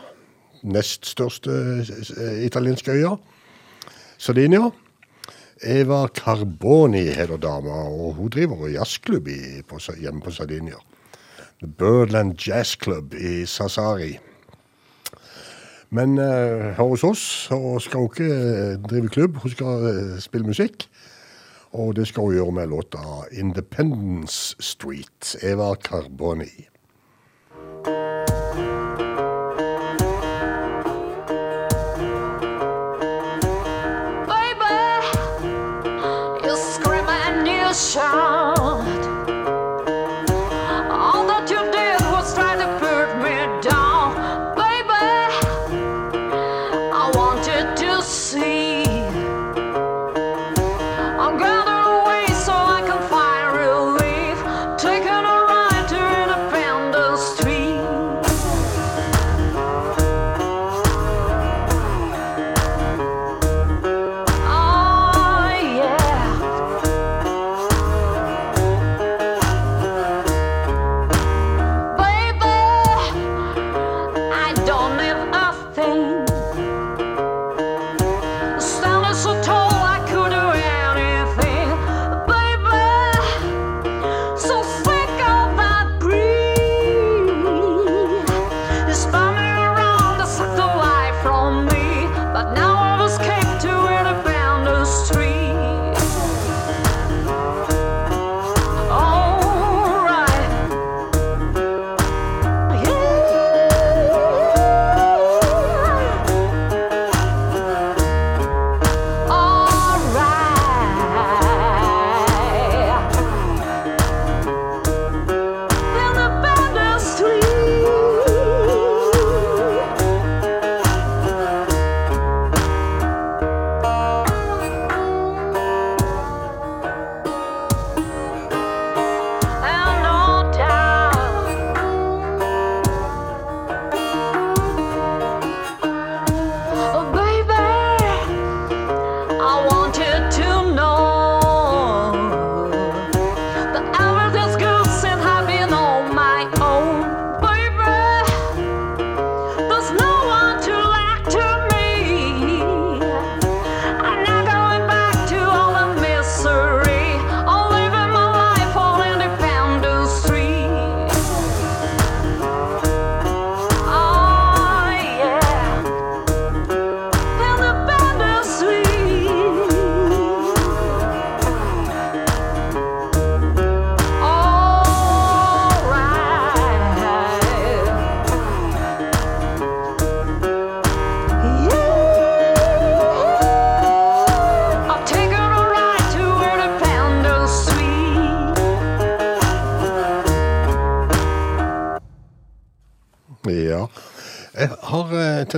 [0.62, 1.52] nest største
[1.84, 3.12] eh, italienske øya,
[4.16, 4.70] Sardinia.
[5.60, 10.80] Eva Carboni heter dama, og hun driver jazzklubb hjemme på Sardinia.
[11.60, 14.14] The Birdland Jazz Club i Sassari.
[15.90, 20.18] Men uh, her hos oss og skal hun ikke eh, drive klubb, hun skal eh,
[20.22, 20.86] spille musikk.
[21.74, 22.98] Og det skal hun gjøre med låta
[23.30, 26.68] 'Independence Street', Eva Carboni.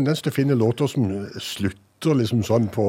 [0.02, 1.06] Tendens til å finne låter som
[1.38, 2.86] slutter liksom sånn på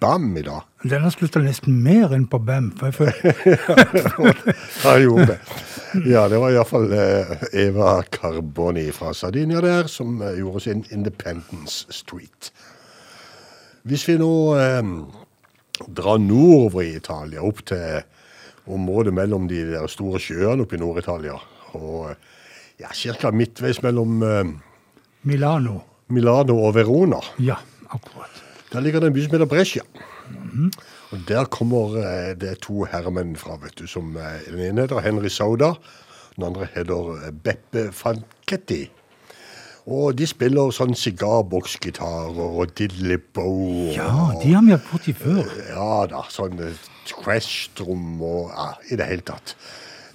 [0.00, 0.66] bam i dag.
[0.82, 2.72] Denne slutta nesten mer enn på Bam.
[2.74, 4.40] For jeg føler,
[4.82, 5.38] Ja, jeg gjorde det.
[6.10, 11.86] Ja, det var iallfall uh, Eva Carboni fra Sardinia der som eh, gjorde sin Independence
[11.94, 12.50] Street.
[13.86, 14.82] Hvis vi nå eh,
[15.86, 18.02] drar nordover i Italia, opp til
[18.66, 21.38] området mellom de der store sjøene oppe i Nord-Italia,
[21.78, 22.32] og eh,
[22.82, 23.30] ja, ca.
[23.30, 24.48] midtveis mellom eh,
[25.30, 25.80] Milano.
[26.08, 27.20] Milano og Verona.
[27.42, 27.56] Ja,
[27.90, 28.42] akkurat.
[28.72, 29.82] Der ligger det en by som heter Brescia.
[31.12, 35.00] Og der kommer eh, det to herremenn fra, vet du, som eh, Den ene heter
[35.04, 35.74] Henry Sauda.
[36.36, 38.88] den andre heter eh, Beppe Fanchetti.
[39.86, 43.92] Og de spiller sånn sigarboksgitarer og diddley-bow.
[43.94, 45.46] Ja, de har vi hatt borti før.
[45.70, 46.58] Ja da, sånn
[47.06, 49.54] crash-trom og ja, i det hele tatt.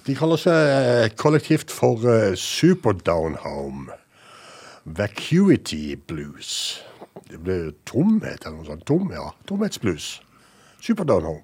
[0.04, 3.88] De kaller seg kollektivt for eh, Super Down Home.
[4.84, 6.82] Vacuity Blues.
[7.30, 8.86] Det jo tomhet eller noe sånt.
[8.86, 9.30] Tom, ja.
[9.46, 10.20] Tomhetsblues.
[10.80, 11.42] Super Down Home.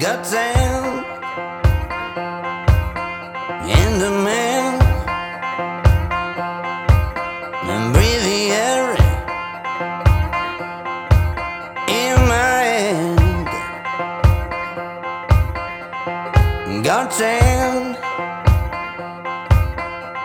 [0.00, 1.04] Got down
[3.68, 4.43] in the man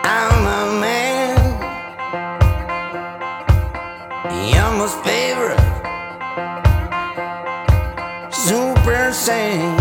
[0.04, 1.40] I'm a man.
[5.02, 5.58] Favorite
[8.32, 9.79] Super Saiyan.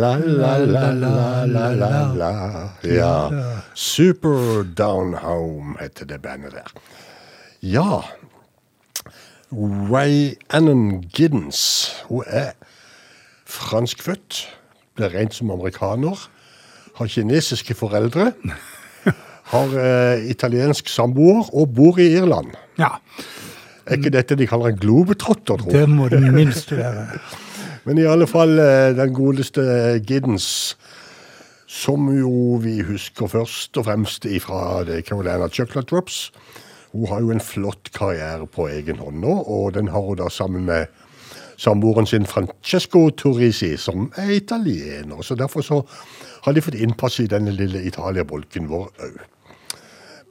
[0.00, 2.30] La, la, la, la, la, la, la.
[2.84, 3.12] Ja.
[3.74, 6.72] Super Down Home heter det bandet der.
[7.62, 8.00] Ja.
[9.52, 11.90] Ray Annan Giddens.
[12.08, 12.52] Hun er
[13.50, 14.46] franskfødt.
[14.96, 16.16] Ble rent som amerikaner.
[16.96, 18.30] Har kinesiske foreldre.
[19.50, 22.52] Har eh, italiensk samboer og bor i Irland.
[22.78, 22.96] Ja,
[23.90, 25.70] Er ikke dette de kaller en globetrotter, tro?
[25.72, 27.08] det må det minst være.
[27.84, 29.62] Men i alle fall eh, den godeste
[30.06, 30.76] Giddens,
[31.70, 36.32] som jo vi husker først og fremst fra Carolina Chocolate Drops.
[36.92, 40.28] Hun har jo en flott karriere på egen hånd nå, og den har hun da
[40.28, 40.90] sammen med
[41.60, 45.22] samboeren sin Francesco Turisi, som er italiener.
[45.22, 45.82] Så derfor så
[46.44, 49.20] har de fått innpass i denne lille Italia-bolken vår òg.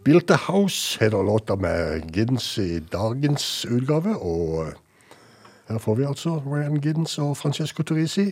[0.04, 4.74] Built a House heter låta med Giddens i dagens utgave, og
[5.70, 8.32] her får vi altså Ryan Giddens og Francesco Turisi.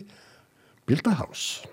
[0.86, 1.68] Built a House.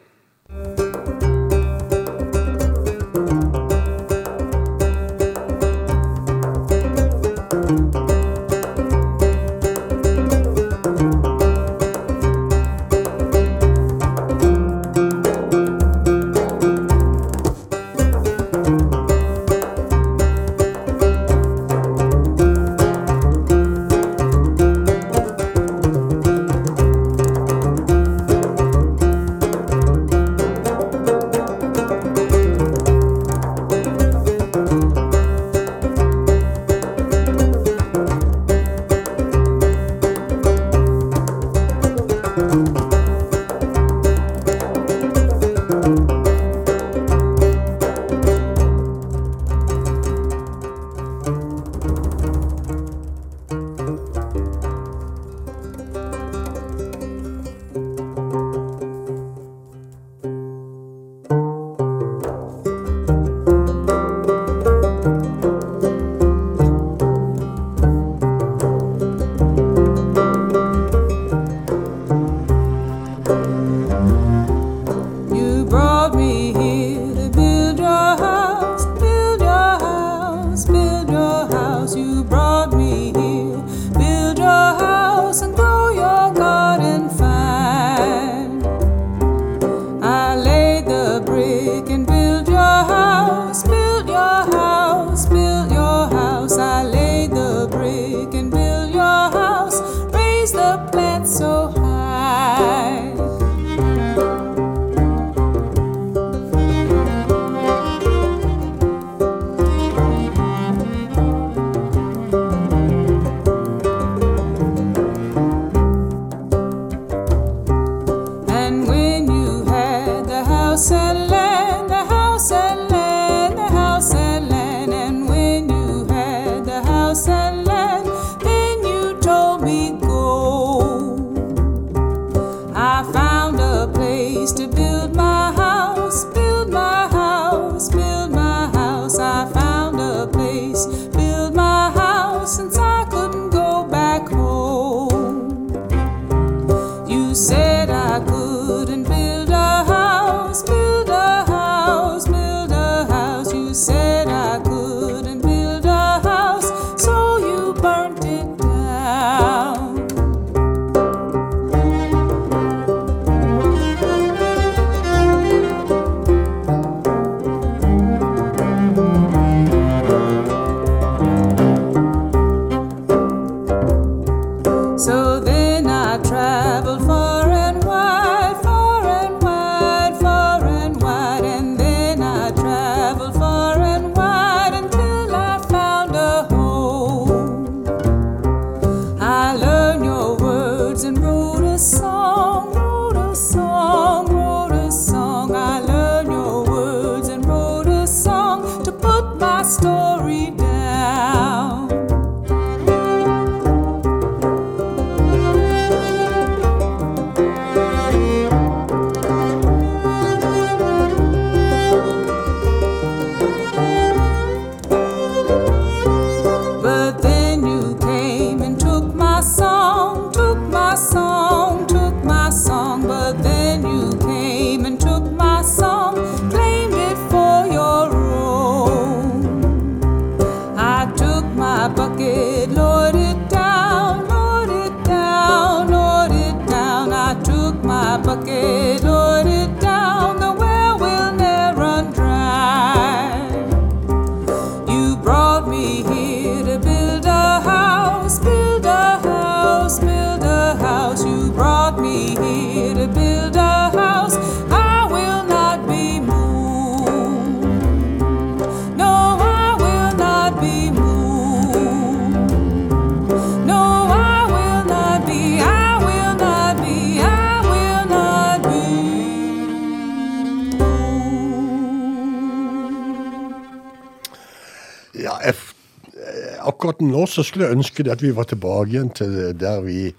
[277.25, 280.13] Nå så skulle jeg ønske det at vi var tilbake igjen til der vi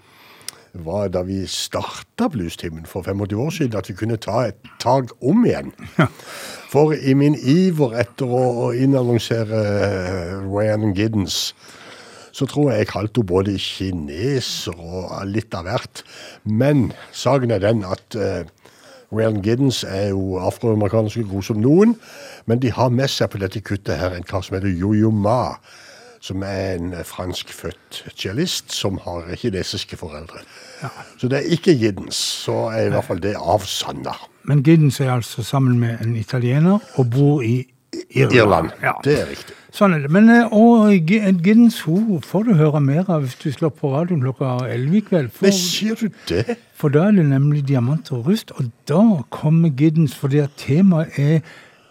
[0.77, 3.77] var da vi starta Bluestimen for 25 år siden.
[3.79, 5.71] At vi kunne ta et tak om igjen.
[6.73, 11.55] For i min iver etter å, innannonsere eh, Ryan Giddens,
[12.35, 16.03] så tror jeg jeg kalte henne både kineser og litt av hvert.
[16.43, 18.43] Men saken er den at uh,
[19.09, 21.95] Ryan Giddens er jo afroamerikansk god som noen,
[22.45, 25.55] men de har med seg på dette kuttet her en kar som heter Yo-Yo Ma,
[26.21, 30.41] som er en eh, franskfødt cellist som har kinesiske foreldre.
[31.17, 32.15] Så det er ikke Giddens,
[32.45, 34.13] så er i hvert fall det avsanna.
[34.47, 37.65] Men Giddens er altså sammen med en italiener og bor i
[38.11, 38.35] Irland.
[38.35, 38.91] Irland, Ja.
[39.03, 39.53] det er riktig.
[39.77, 40.09] Sånn er det.
[40.11, 44.21] Men eh, og Giddens hun får du høre mer av hvis du slår på radioen
[44.25, 45.31] klokka 11 i kveld.
[45.31, 46.57] For, Men sier du det?
[46.77, 49.01] for da er det nemlig diamanter og rust, og da
[49.33, 51.39] kommer Giddens, fordi at temaet er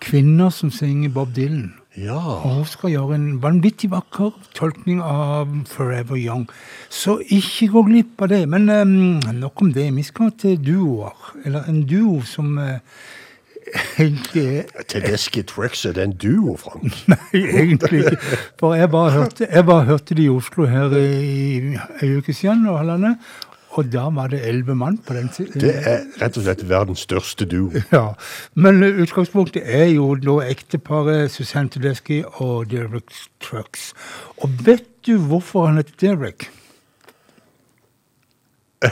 [0.03, 1.72] kvinner som synger Bob Dylan.
[1.97, 2.20] Ja.
[2.44, 6.44] Og skal gjøre en vanvittig vakker tolkning av Forever Young.
[6.92, 8.42] Så ikke gå glipp av det.
[8.53, 9.88] Men um, nok om det.
[9.97, 11.30] Vi skal til duoer.
[11.44, 12.76] Eller en duo som uh,
[13.99, 16.92] egentlig er Tedeschi Trex, er det en duo, Frank?
[17.12, 18.38] Nei, egentlig ikke.
[18.61, 22.66] For jeg bare hørte, jeg bare hørte det i Oslo her i ei uke siden,
[22.70, 23.18] og halvannet.
[23.77, 25.61] Og da var det elleve mann på den siden.
[25.61, 27.68] Det er rett og slett verdens største duo.
[27.93, 28.14] Ja,
[28.57, 33.12] Men utgangspunktet er jo da ekteparet Susanne Tedeschi og Derek
[33.45, 33.91] Trucks.
[34.41, 36.49] Og vet du hvorfor han heter Derek?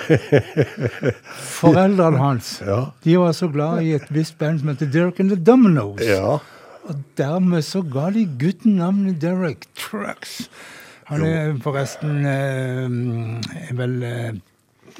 [1.60, 2.78] Foreldrene hans Ja.
[3.04, 6.00] de var så glad i et visst band som heter Derek and the Dominoes.
[6.04, 6.38] Ja.
[6.84, 10.48] Og dermed så ga de gutten navnet Derek Trucks.
[11.08, 12.88] Han er forresten eh,
[13.68, 14.32] er vel eh,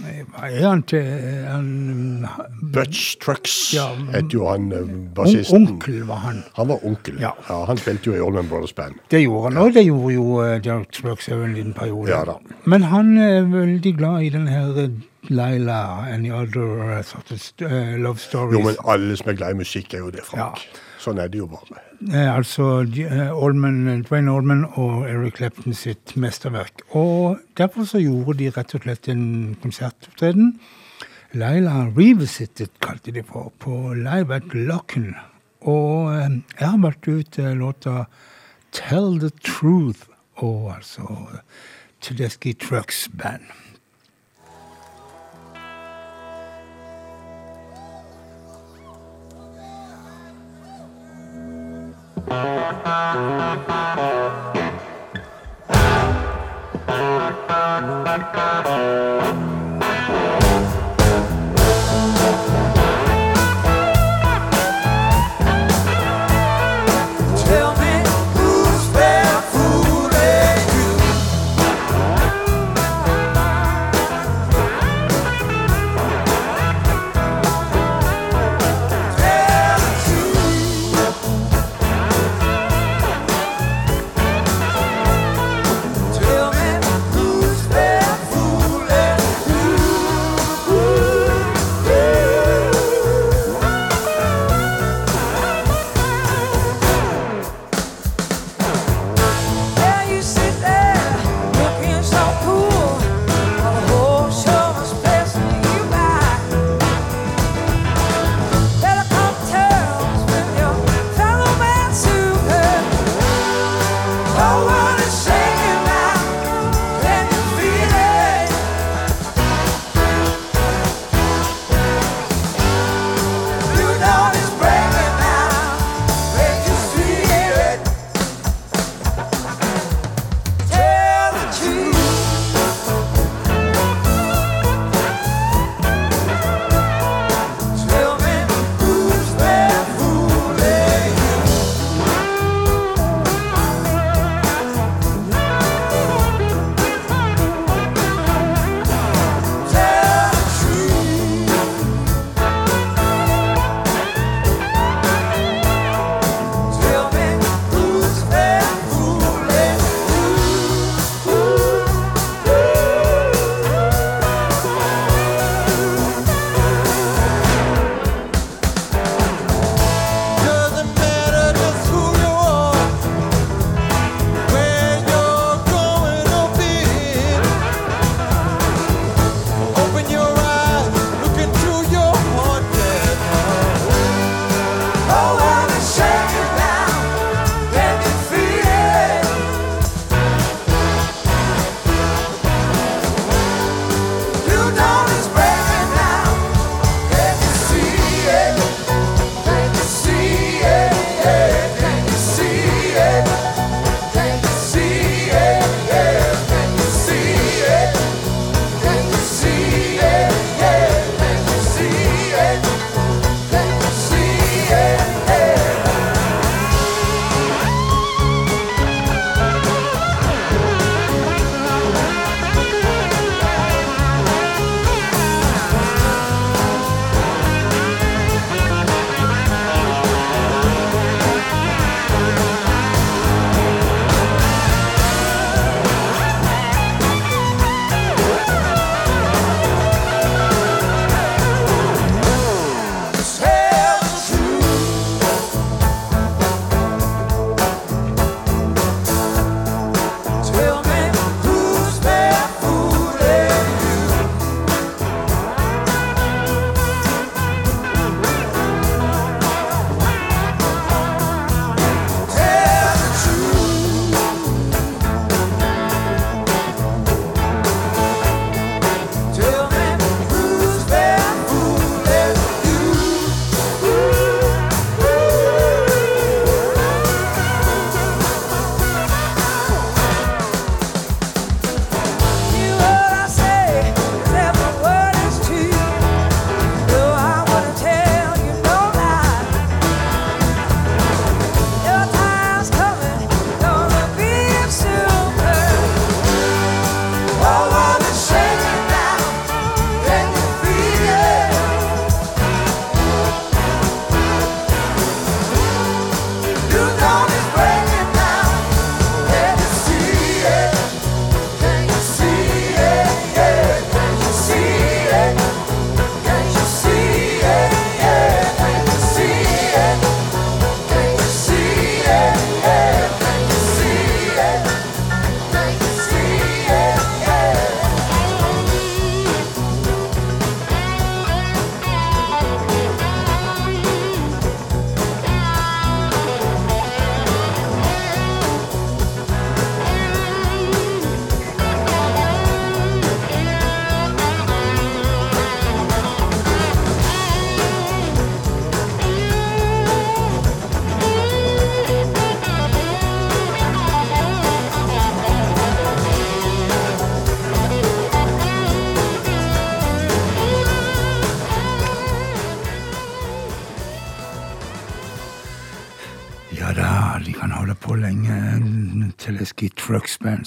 [0.03, 1.05] er han til
[1.47, 2.27] han,
[2.75, 5.69] Butch Trucks Ja, het jo han eh, on, bassisten.
[5.69, 6.43] Onkel var han.
[6.59, 7.21] Han var onkel.
[7.23, 7.31] Ja.
[7.69, 8.99] Han spilte jo i Allman Brothers Band.
[9.11, 12.11] Det gjorde han, og det gjorde jo eh, Derek Trucks over en liten periode.
[12.11, 12.39] Ja da.
[12.65, 14.91] Men han er veldig glad i den her eh,
[15.31, 18.59] Laila and the other uh, sort of eh, love stories.
[18.59, 20.65] Jo, men alle som er glad i musikk, er jo det, Frank.
[21.05, 21.83] Sånn er det jo bare.
[22.13, 26.85] Eh, altså eh, Allman, Dwayne Allman og Eric Clapton sitt mesterverk.
[26.97, 29.27] Og derfor så gjorde de rett og slett en
[29.63, 30.55] konsertopptreden.
[31.35, 35.13] Laila Revisited kalte de for, på Live at Locken.
[35.69, 38.07] Og eh, jeg har valgt ut eh, låta
[38.75, 40.09] Tell the Truth,
[40.43, 41.05] og altså
[42.01, 43.53] Tedeschi Trucks Band.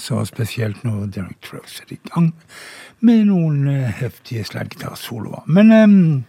[0.08, 2.30] Så spesielt når Derek Trucks er i gang
[3.04, 5.44] med noen heftige heftige slaggitarsoloer.
[5.46, 6.24] Men um,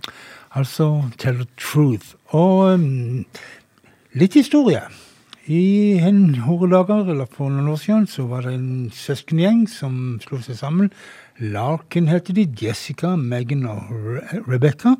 [0.52, 2.16] altså Tell the Truth.
[2.36, 3.26] Og um,
[4.14, 4.82] litt historie.
[5.50, 10.42] I en dager, eller for noen år siden, så var det en søskengjeng som slo
[10.46, 10.92] seg sammen.
[11.40, 14.94] Larkin heter de, Jessica, Megan og Re Rebecca.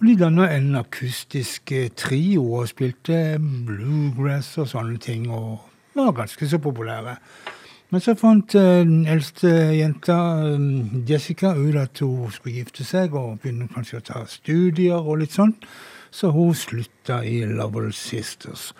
[0.00, 5.60] Og de danna en akustisk eh, trio og spilte bluegrass og sånne ting, og
[5.94, 7.16] var ganske så populære.
[7.90, 10.66] Men så fant eh, den eldste jenta, eh,
[11.08, 15.34] Jessica, ut at hun skulle gifte seg og begynne kanskje å ta studier og litt
[15.34, 15.66] sånt,
[16.14, 18.70] så hun slutta i Lovell Sisters.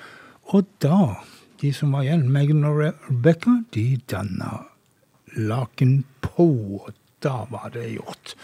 [0.54, 1.16] Og da,
[1.62, 4.64] de som var igjen, Megan og Rebecca, de danna
[5.36, 6.46] Laken på.
[6.80, 8.34] Og da var det gjort.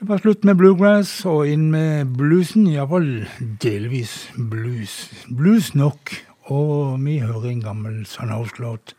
[0.00, 3.26] Det var slutt med bluegrass og inn med bluesen, iallfall
[3.60, 5.02] delvis blues.
[5.28, 6.14] Blues nok,
[6.48, 8.94] og vi hører en gammel Sunhouse-låt.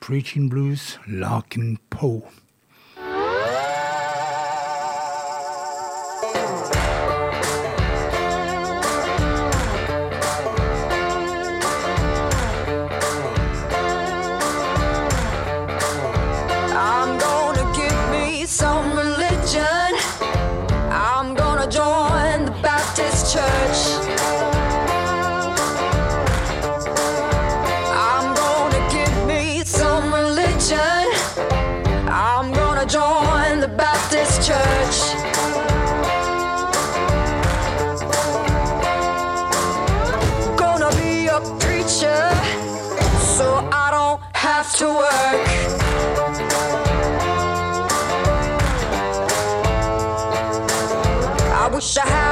[0.00, 2.22] Preaching Blues, Larkin Poe.
[32.78, 34.98] Gonna join the Baptist church.
[40.56, 42.30] Gonna be a preacher
[43.34, 45.48] so I don't have to work.
[51.52, 52.27] I wish I had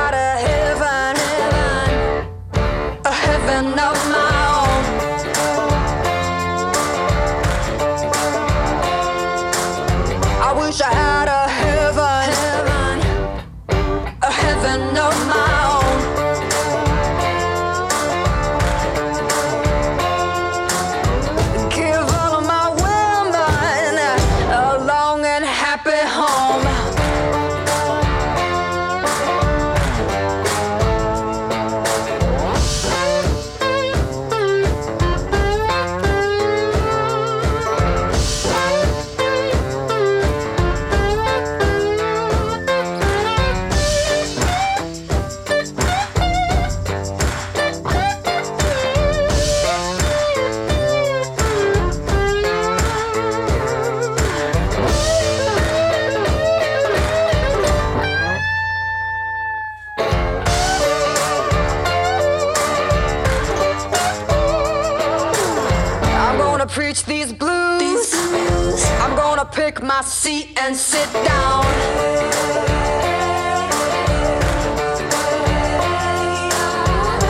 [69.67, 71.65] pick my seat and sit down.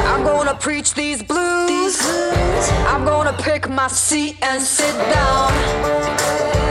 [0.06, 1.98] I'm gonna preach these blues.
[2.92, 6.65] I'm gonna pick my seat and sit down.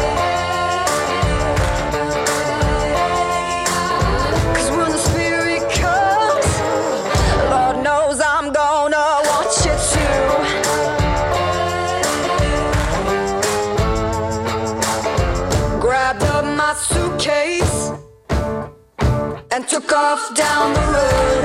[20.35, 21.43] Down the road.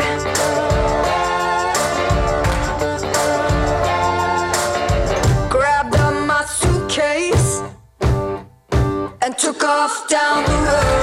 [5.49, 7.63] Grabbed up my suitcase
[9.23, 11.00] and took off down the road.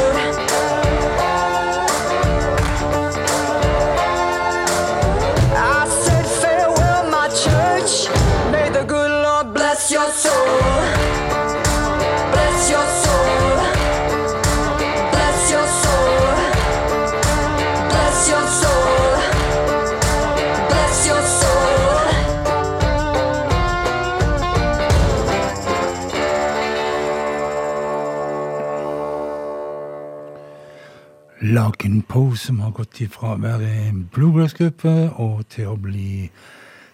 [31.57, 34.91] Laken Poe, som har gått ifra å være en bluegrass-gruppe
[35.23, 36.27] og til å bli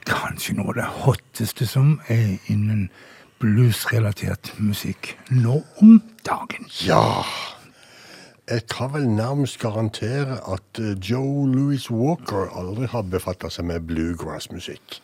[0.08, 2.86] kanskje noe av det hotteste som er innen
[3.44, 6.70] bluesrelatert musikk nå om dagen.
[6.88, 7.26] Ja.
[8.48, 13.84] Jeg kan vel nærmest garantere at eh, Joe Louis Walker aldri har befatta seg med
[13.90, 15.02] bluegrass-musikk.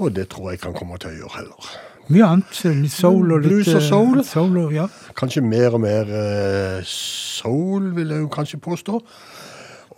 [0.00, 1.74] Og det tror jeg kan komme til å gjøre heller.
[2.12, 2.58] Mye annet.
[2.82, 4.24] Litt soul og litt Blues og eh, soul.
[4.28, 4.88] soul og, ja.
[5.16, 9.00] Kanskje mer og mer eh, soul, vil jeg jo kanskje påstå.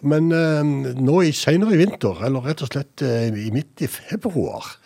[0.07, 0.62] Men eh,
[1.01, 4.77] nå i senere i vinter, eller rett og slett eh, i midt i februar,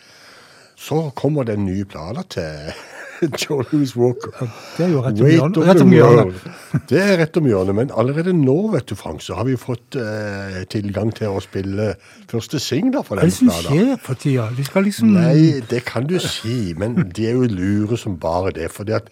[0.81, 2.73] så kommer det nye planer til
[3.43, 4.31] Joe Louis Walker.
[4.77, 6.45] Det er jo rett om hjørnet- rett om hjørnet.
[6.89, 9.99] Det er rett om hjørnet, men allerede nå, vet du, Frank, så har vi fått
[10.01, 11.91] eh, tilgang til å spille
[12.31, 14.49] første singler for Hva er det som skjer for tida?
[14.57, 18.55] De skal liksom Nei, det kan du si, men de er jo lure som bare
[18.57, 18.71] det.
[18.73, 19.11] For at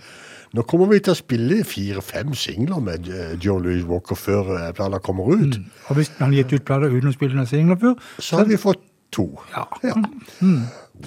[0.57, 4.71] nå kommer vi til å spille fire-fem singler med eh, Joe Louis Walker før eh,
[4.79, 5.59] plata kommer ut.
[5.91, 8.49] Og hvis han har gitt ut plata uten å spille noen singler før, Så har
[8.49, 8.81] vi fått
[9.13, 9.29] to.
[9.53, 9.67] Ja.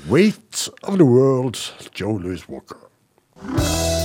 [0.10, 1.58] Weight of the World,
[1.96, 2.78] Joe Louis Walker.
[3.44, 4.01] Thank you.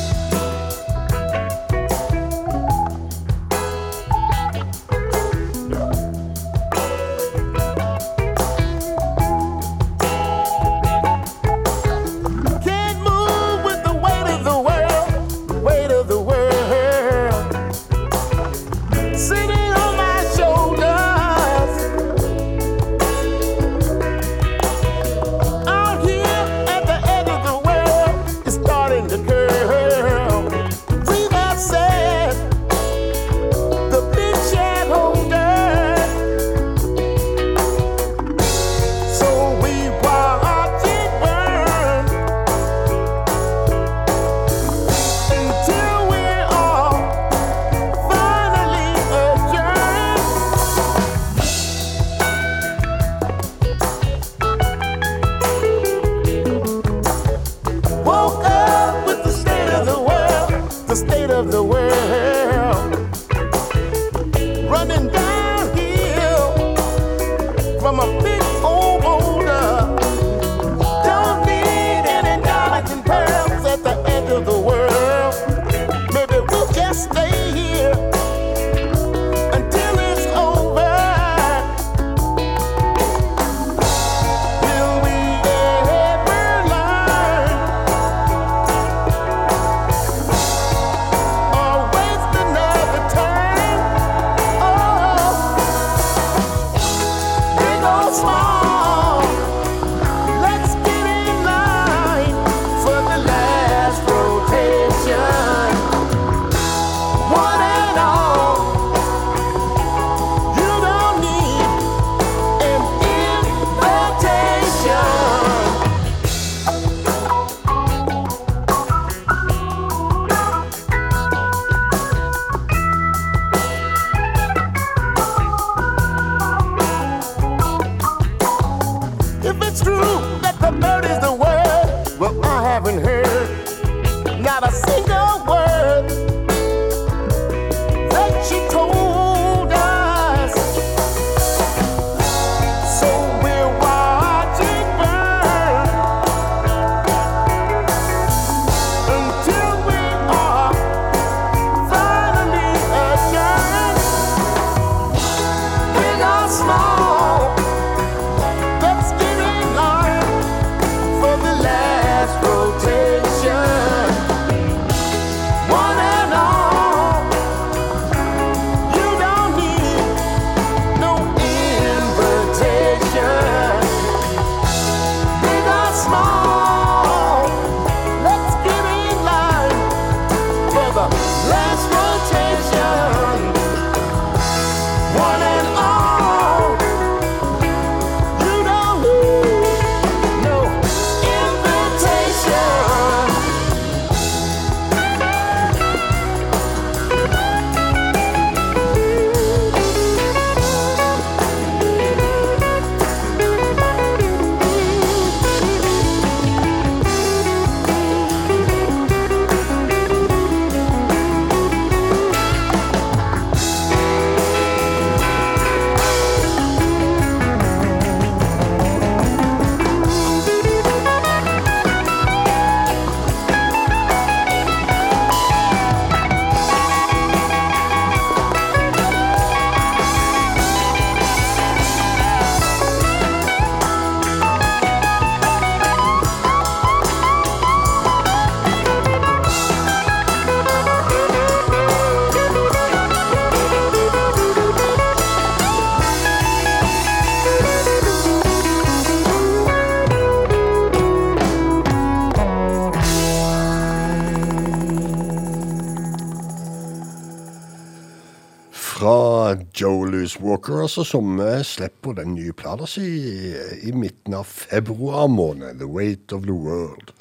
[260.42, 263.54] Walker, altså, som eh, slipper den nye plata si i,
[263.88, 265.78] i midten av februar måned.
[265.80, 267.12] The Weight of the World.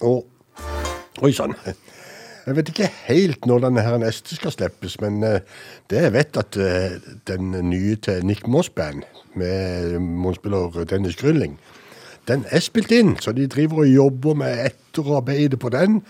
[0.00, 0.26] Og
[1.20, 1.52] Oi sann.
[2.46, 5.42] Jeg vet ikke helt når denne her neste skal slippes, men eh,
[5.92, 6.96] det jeg vet at eh,
[7.28, 9.04] den nye til Nick Moss Band,
[9.34, 11.58] med målspiller Dennis Grylling,
[12.28, 16.00] den er spilt inn, så de driver og jobber med etterarbeidet på den.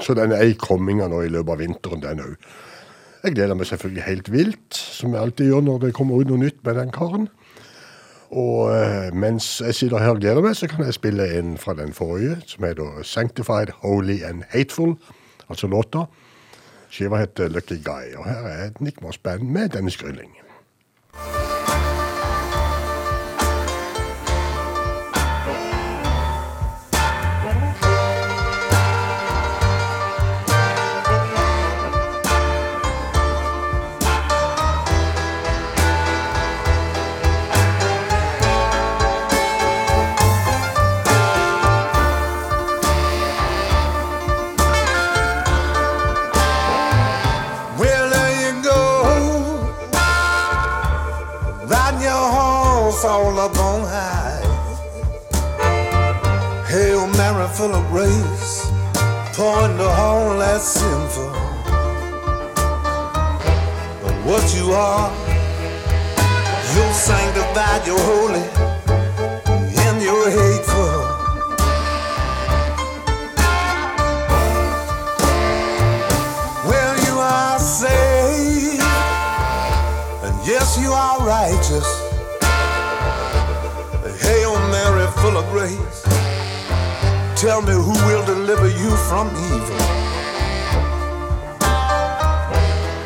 [0.00, 2.48] Så den er i komminga nå i løpet av vinteren, den òg.
[3.24, 6.42] Jeg gleder meg selvfølgelig helt vilt, som jeg alltid gjør når det kommer ut noe
[6.42, 7.24] nytt med den karen.
[8.34, 11.72] Og eh, mens jeg sitter her og gleder meg, så kan jeg spille en fra
[11.78, 14.96] den forrige, som heter Sanctified, Holy and Hateful,
[15.48, 16.04] altså låta.
[16.90, 20.36] Skiva heter Lucky Guy, og her er Nick Moss Band med Dennis Grylling.
[57.56, 58.66] Full of grace.
[59.36, 61.30] Pouring the whole that's sinful.
[64.02, 65.10] But what you are,
[66.74, 68.46] you're sanctified, you're holy,
[69.86, 70.96] and you're hateful.
[76.68, 78.82] Well, you are saved,
[80.24, 81.88] and yes, you are righteous.
[84.22, 86.03] Hail Mary, full of grace.
[87.44, 89.76] Tell me who will deliver you from evil.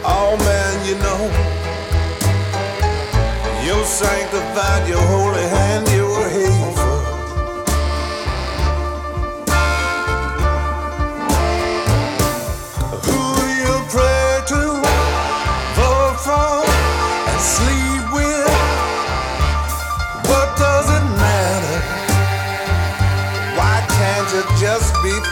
[0.06, 1.22] Oh man, you know
[3.66, 5.88] you're sanctified, you're holy, and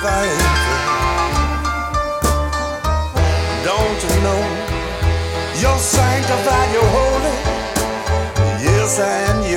[0.02, 0.81] thankful?
[3.64, 4.43] Don't you know
[5.60, 7.36] you're sanctified, you're holy,
[8.62, 9.56] yes, and you're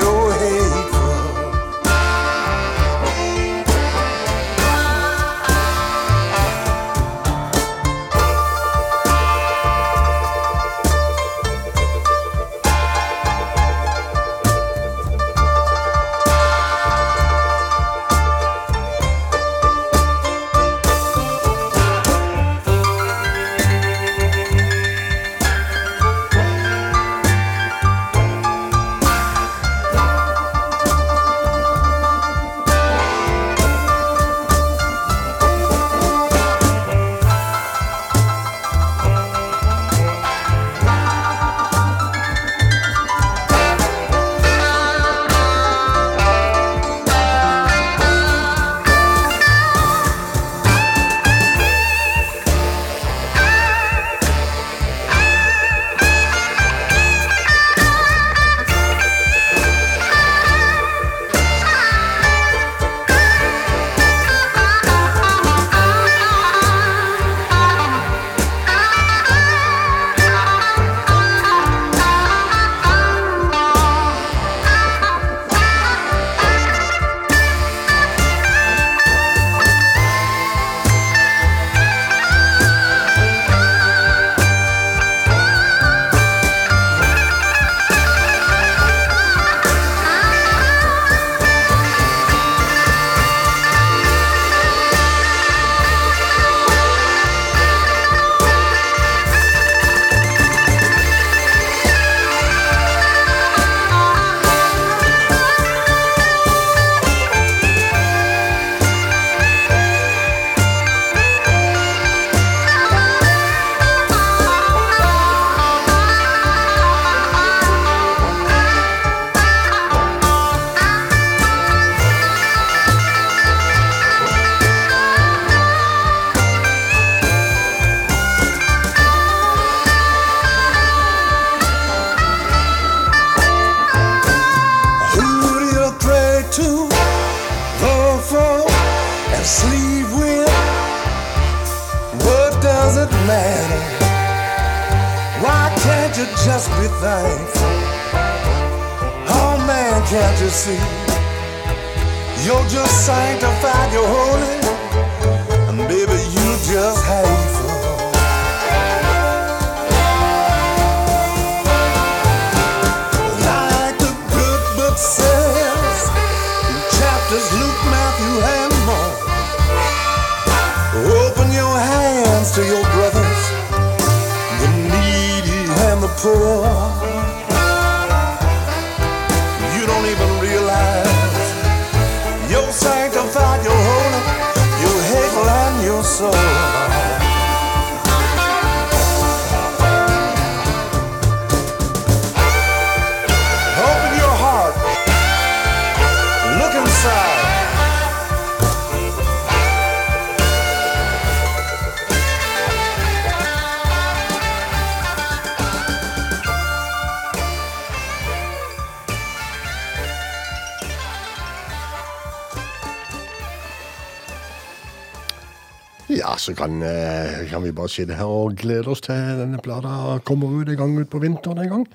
[217.98, 221.10] eh, kan vi her og glede oss til denne plata kommer ut en gang ut
[221.10, 221.86] på vinteren en gang.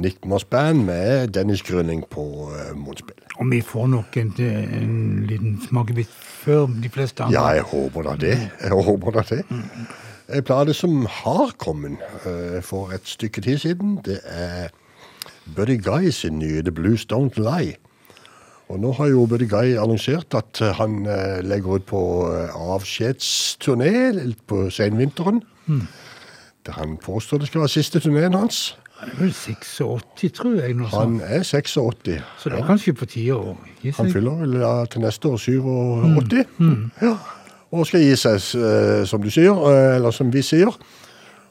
[0.00, 3.16] Nick Moss Band med Dennis Grønning på uh, munnspill.
[3.36, 7.40] Og vi får nok en, en liten smakebit før de fleste andre.
[7.40, 8.36] Ja, jeg håper da det.
[8.62, 9.42] Jeg håper da det.
[10.30, 14.68] En plate som har kommet uh, for et stykke tid siden, det er
[15.56, 17.76] Buddy Guy sin nye The Blues Don't Lie.
[18.70, 22.52] Og nå har jo Buddy Guy annonsert at eh, han eh, legger ut på eh,
[22.54, 23.90] avskjedsturné
[24.46, 25.42] på senvinteren.
[25.66, 25.82] Mm.
[26.66, 28.76] Der han påstår det skal være siste turneen hans.
[29.00, 30.76] Han er vel 86, tror jeg.
[30.76, 31.72] Noe Han er 86.
[31.72, 32.20] Så det
[32.52, 32.66] er ja.
[32.68, 33.98] kanskje på tide å gi seg?
[34.04, 36.40] Han fyller vel ja, til neste år 87.
[37.00, 37.14] Ja.
[37.70, 38.42] Og skal gi seg,
[39.06, 39.54] som du sier,
[39.96, 40.74] eller som vi sier.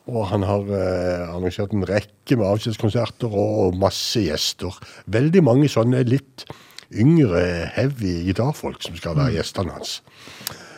[0.09, 4.73] Og han har eh, arrangert en rekke med avskjedskonserter og masse gjester.
[5.11, 6.47] Veldig mange sånne litt
[6.91, 9.99] yngre, heavy gitarfolk som skal være gjestene hans.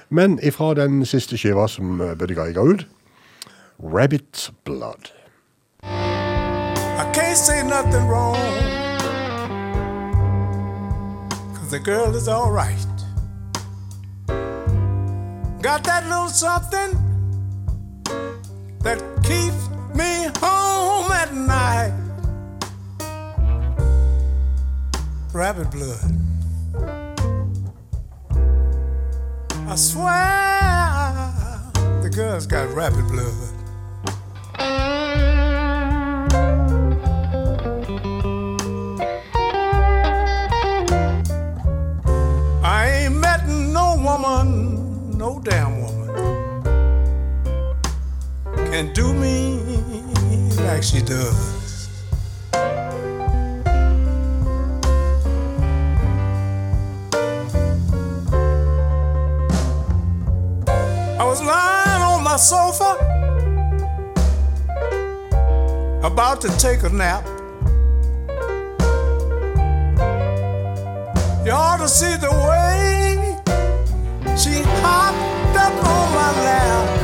[0.10, 2.86] Men ifra den siste skiva som eh, Buddy Guy ga ut,
[3.80, 5.12] Rabbit Blood.
[5.84, 8.36] I can't say nothing wrong.
[11.56, 12.88] Cause the girl is alright.
[15.62, 16.98] Got that little something
[18.84, 22.01] that keeps me home at night.
[25.34, 25.98] Rabbit blood.
[29.66, 30.12] I swear
[32.02, 33.34] the girl's got rabbit blood.
[42.62, 46.64] I ain't met no woman, no damn woman,
[48.53, 49.62] can do me
[50.66, 51.61] like she does.
[61.32, 62.98] Was lying on my sofa,
[66.03, 67.26] about to take a nap.
[71.45, 73.38] You ought to see the way
[74.36, 76.99] she hopped up on my lap.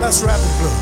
[0.00, 0.80] That's rabbit blood.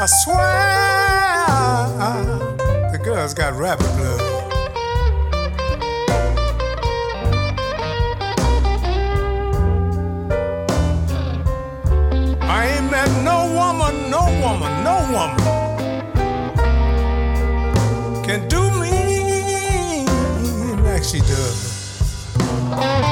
[0.00, 0.42] I swear
[2.90, 4.31] the girl's got rabbit blood.
[13.82, 15.36] Woman, no woman, no woman
[18.24, 20.04] can do me
[20.82, 23.11] like she does.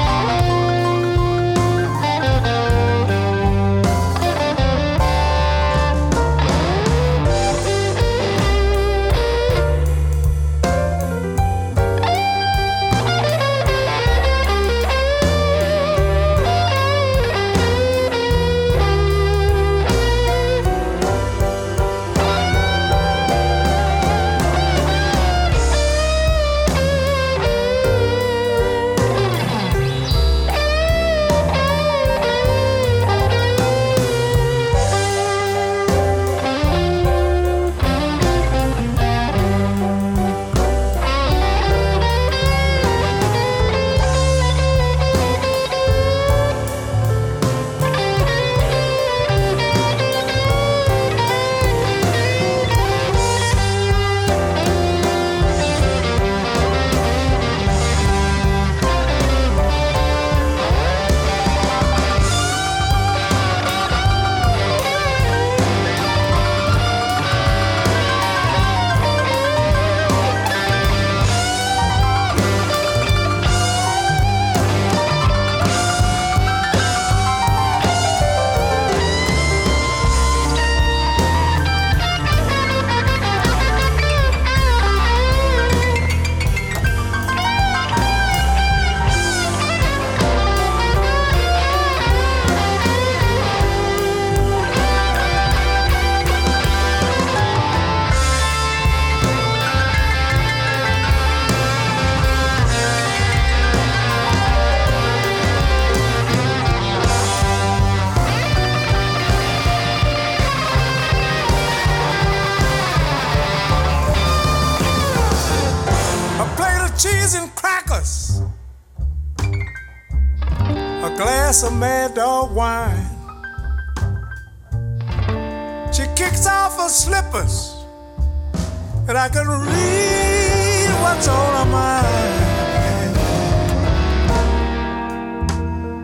[129.23, 132.07] I can read what's on her mind.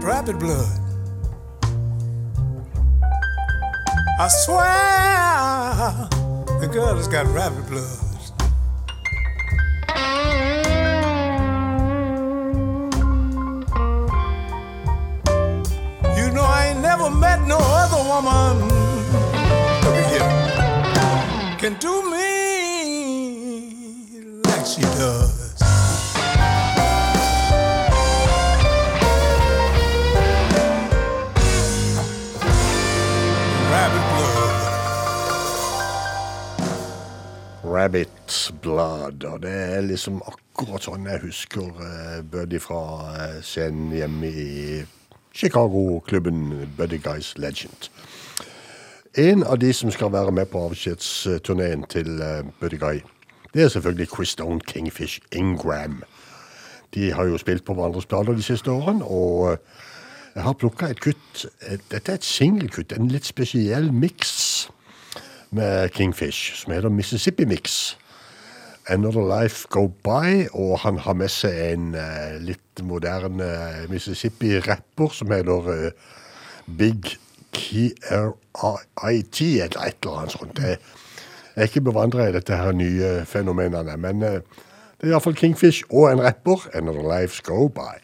[0.03, 0.79] Rapid blood.
[4.19, 6.07] I swear,
[6.59, 8.06] the girl has got rabbit blood.
[39.25, 42.81] Og det er liksom akkurat sånn jeg husker uh, Buddy fra
[43.15, 44.83] eh, scenen hjemme i
[45.37, 47.89] Chicago-klubben Buddy Guys Legend.
[49.17, 53.01] En av de som skal være med på avskjedsturneen til uh, Buddy Guy,
[53.53, 56.03] det er selvfølgelig Chris Stone Kingfish Ingram.
[56.93, 59.57] De har jo spilt på hverandres plater de siste årene, og
[60.35, 61.45] jeg har plukka et kutt.
[61.61, 64.69] eh, Dette er et singelkutt, en litt spesiell miks
[65.51, 67.97] med Kingfish, som heter Mississippi Mix.
[68.89, 73.47] Another Life Go By, og han har med seg en uh, litt moderne
[73.91, 76.13] Mississippi-rapper som heter uh,
[76.79, 77.17] Big
[77.51, 80.61] KRIT, eller et eller annet sånt.
[80.63, 80.77] Jeg
[81.55, 84.63] er ikke bevandra i dette her nye fenomenene, men uh,
[84.97, 86.69] det er iallfall Kingfish og en rapper.
[86.73, 87.99] Another Life Go By.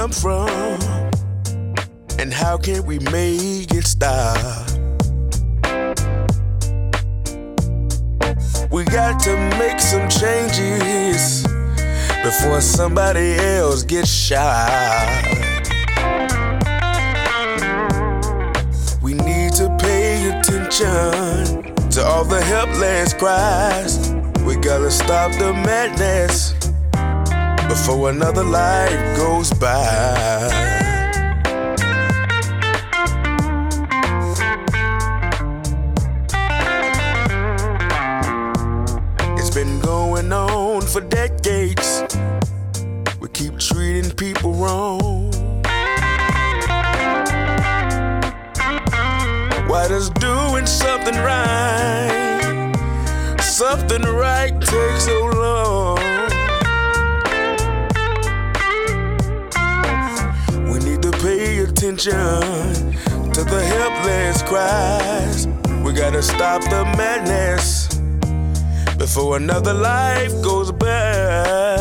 [0.00, 0.48] Come from?
[2.18, 4.38] And how can we make it stop?
[8.70, 11.42] We got to make some changes
[12.22, 15.22] before somebody else gets shot.
[19.02, 24.14] We need to pay attention to all the helpless cries.
[24.46, 26.59] We gotta stop the madness
[27.70, 30.50] before another life goes by.
[39.38, 42.02] It's been going on for decades.
[43.20, 45.30] We keep treating people wrong.
[49.68, 52.72] Why does doing something right,
[53.40, 56.09] something right take so long?
[61.90, 62.92] Attention
[63.32, 65.46] to the helpless cries.
[65.84, 67.88] We gotta stop the madness
[68.96, 71.79] before another life goes by.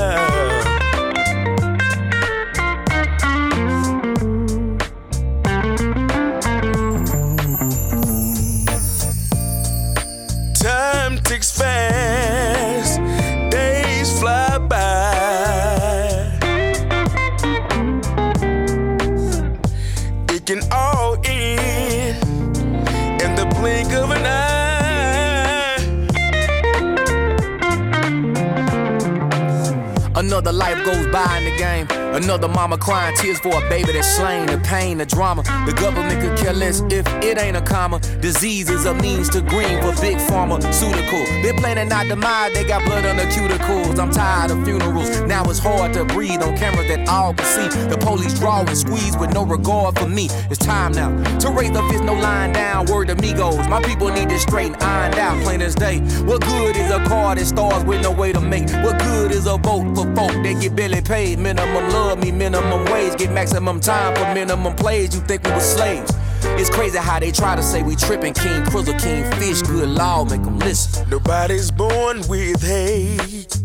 [32.20, 34.48] Another mama crying tears for a baby that's slain.
[34.48, 35.42] The pain, the drama.
[35.66, 38.02] The government could care less if it ain't a comma.
[38.20, 41.24] Disease is a means to green for big pharmaceutical.
[41.42, 43.98] Been planning our demise, they got blood on the cuticles.
[43.98, 45.22] I'm tired of funerals.
[45.22, 47.88] Now it's hard to breathe on cameras that all can see.
[47.88, 50.28] The police draw and squeeze with no regard for me.
[50.52, 51.10] It's time now
[51.40, 52.88] to raise the fist, no lying down.
[52.88, 53.66] Word amigos.
[53.70, 56.00] My people need this straight and ironed out, plain as day.
[56.26, 58.70] What good is a car that stars with no way to make?
[58.84, 61.40] What good is a vote for folk that get barely paid?
[61.40, 63.18] Minimum love me, minimum wage.
[63.18, 65.16] Get maximum time for minimum plays.
[65.16, 66.12] You think we were slaves?
[66.60, 68.34] It's crazy how they try to say we tripping.
[68.34, 71.10] King Krizzle, King Fish, good law, make them listen.
[71.10, 73.58] Nobody's born with hate.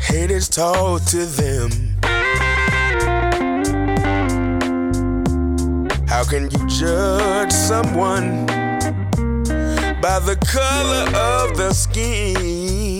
[0.00, 1.70] Hate is taught to them.
[6.08, 8.46] How can you judge someone
[10.00, 12.95] by the color of the skin?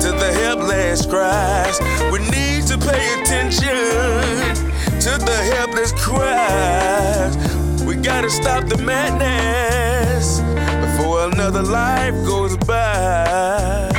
[0.00, 1.80] To the helpless cries.
[2.12, 4.54] We need to pay attention
[5.00, 7.36] to the helpless cries.
[7.84, 10.40] We gotta stop the madness
[10.86, 13.90] before another life goes by.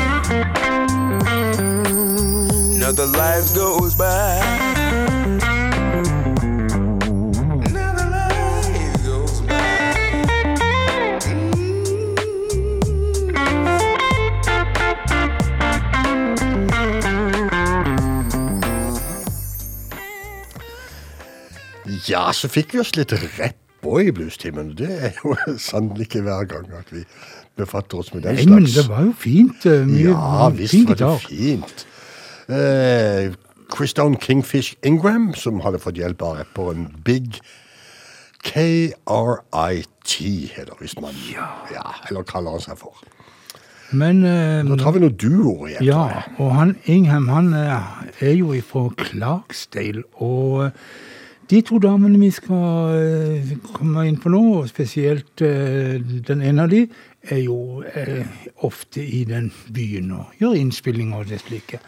[2.76, 4.73] Another life goes by.
[22.10, 24.74] Ja, så fikk vi oss litt rapper i bluestimen.
[24.80, 25.36] Det er jo
[25.70, 27.04] sannelig ikke hver gang at vi
[27.60, 28.50] befatter oss med den slags.
[28.50, 29.66] Nei, men det var jo fint.
[29.70, 31.86] eh, Mye, Ja, visst var det fint.
[32.50, 33.34] Eh,
[33.74, 37.40] Christone Kingfish Ingram, som hadde fått hjelp av rapperen Big
[38.44, 40.14] KRIT,
[40.56, 41.16] heter visst man.
[41.32, 41.48] Ja.
[42.10, 43.00] eller kaller han seg for.
[43.94, 45.86] Men eh, Nå tar vi noen duoer igjen.
[45.86, 47.82] Ja, og han Ingham han eh,
[48.26, 50.72] er jo fra Clarksdale, og
[51.50, 56.66] de to damene vi skal eh, komme inn på nå, og spesielt eh, den ene
[56.66, 56.84] av de,
[57.24, 58.28] er jo eh,
[58.68, 61.80] ofte i den byen og gjør innspillinger og det slike.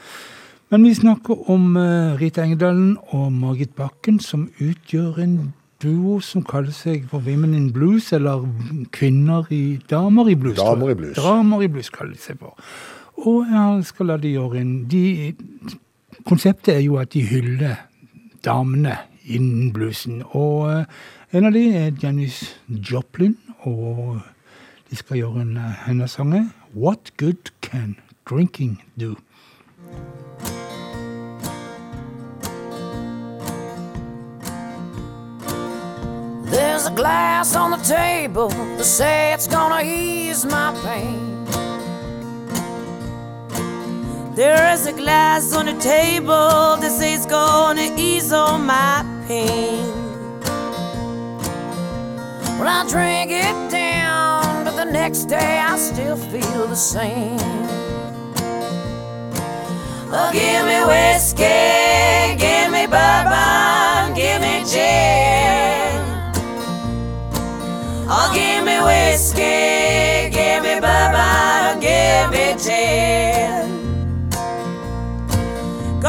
[0.73, 1.77] Men vi snakker om
[2.18, 5.36] Rita Engedalen og Margit Bakken, som utgjør en
[5.84, 8.44] duo som kaller seg for Women in Blues, eller
[8.95, 10.57] kvinner i Damer i blues.
[10.57, 11.15] Damer i blues.
[11.22, 12.57] Damer i blues kaller de seg for.
[13.23, 15.34] Og jeg skal la de gjøre en de,
[16.26, 17.76] Konseptet er jo at de hyller
[18.45, 18.95] damene
[19.26, 20.23] innen bluesen.
[20.26, 20.85] Og eh,
[21.38, 24.22] en av de er Janis Joplin, og
[24.89, 26.35] de skal gjøre en av hennes sang,
[26.73, 29.15] What good can drinking do?
[36.52, 41.35] There's a glass on the table to say it's gonna ease my pain.
[44.36, 49.94] There is a glass on the table that says gonna ease all my pain.
[52.60, 57.40] Well, I drink it down, but the next day I still feel the same.
[60.12, 61.64] Oh, give me whiskey,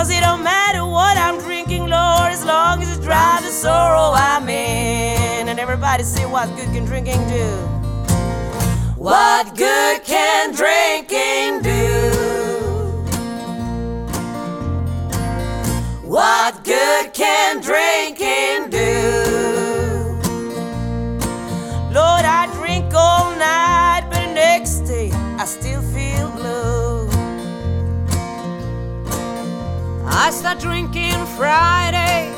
[0.07, 4.13] Cause it don't matter what I'm drinking, Lord, as long as it drives the sorrow
[4.15, 5.49] I'm in.
[5.49, 7.49] And everybody say, what good can drinking do?
[8.97, 11.83] What good can drinking do?
[16.05, 19.03] What good can drinking do?
[21.93, 25.83] Lord, I drink all night, but the next day I still
[30.19, 32.33] I start drinking Friday,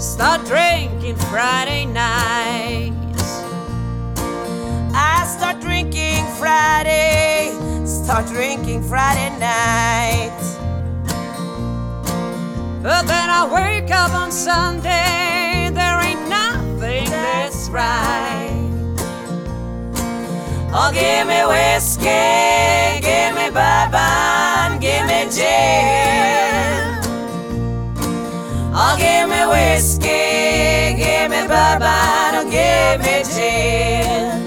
[0.00, 3.22] start drinking Friday nights.
[4.92, 7.54] I start drinking Friday,
[7.86, 10.36] start drinking Friday night.
[12.82, 18.50] But then I wake up on Sunday, there ain't nothing that's right.
[20.74, 24.29] Oh, give me whiskey, give me bourbon,
[29.40, 34.40] me whiskey, give me bourbon, oh, give me gin.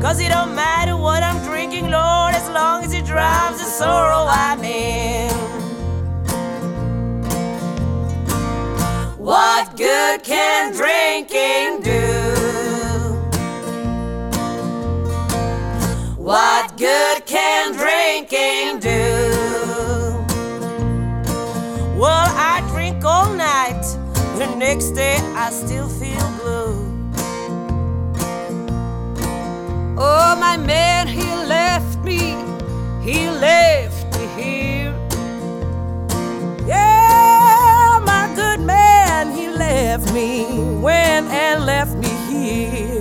[0.00, 4.26] Cause it don't matter what I'm drinking, Lord, as long as it drives the sorrow
[4.28, 5.30] I'm in.
[9.18, 12.02] What good can drinking do?
[16.16, 19.33] What good can drinking do?
[22.04, 23.80] Well, I drink all night,
[24.36, 26.76] the next day I still feel blue.
[29.96, 32.36] Oh, my man, he left me,
[33.00, 34.92] he left me here.
[36.66, 40.44] Yeah, my good man, he left me,
[40.82, 43.00] went and left me here.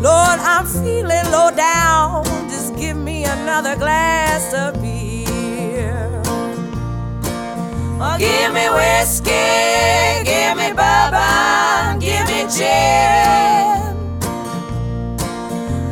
[0.00, 2.24] Lord, I'm feeling low down.
[2.48, 5.01] Just give me another glass of beer.
[8.04, 13.94] Oh, give me whiskey, give me bourbon, give me gin.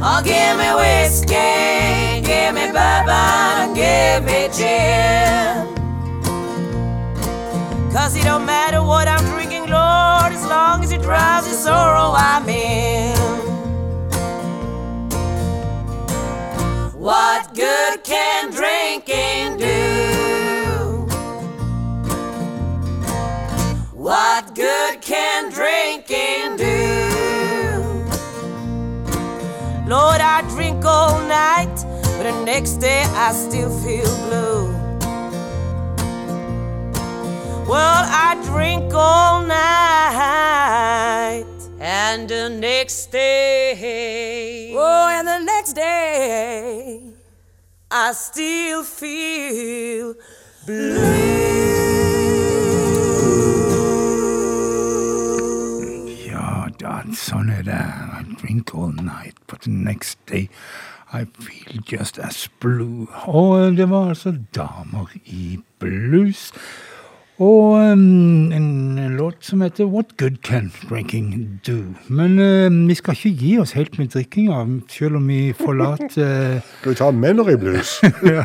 [0.03, 5.69] Oh, give me whiskey, give me bourbon, give me gin.
[7.93, 12.13] Cause it don't matter what I'm drinking, Lord, as long as it drives the sorrow
[12.17, 13.17] I'm in.
[16.99, 19.60] What good can drinking
[24.11, 26.67] What good can drinking do?
[29.87, 31.77] Lord, I drink all night,
[32.17, 34.75] but the next day I still feel blue.
[37.69, 40.67] Well, I drink all night,
[41.79, 47.13] and the next day, oh, and the next day,
[47.89, 50.17] I still feel
[50.67, 52.50] Ja
[57.19, 57.81] sånn er det.
[58.21, 60.49] I drink all night, but the next day
[61.13, 63.09] I feel just as blue.
[63.27, 66.53] Og det var altså damer i blues.
[67.41, 71.79] Og um, en låt som heter What Good Can Drinking Do.
[72.09, 74.61] Men um, vi skal ikke gi oss helt med drikkinga,
[74.93, 77.97] selv om vi forlater Skal vi ta i blues?
[78.35, 78.45] ja,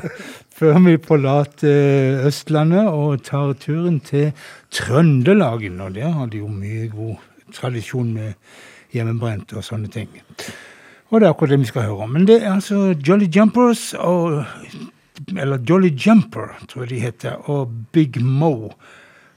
[0.55, 4.31] før vi forlater Østlandet og tar turen til
[4.71, 5.81] Trøndelagen.
[5.81, 7.15] Og der har de jo mye god
[7.55, 8.33] tradisjon med
[8.95, 10.09] hjemmebrent og sånne ting.
[11.11, 12.13] Og det er akkurat det vi skal høre om.
[12.15, 14.43] Men det er altså Jolly Jumpers og
[15.37, 18.69] Eller Jolly Jumper, tror jeg de heter, og Big Mo.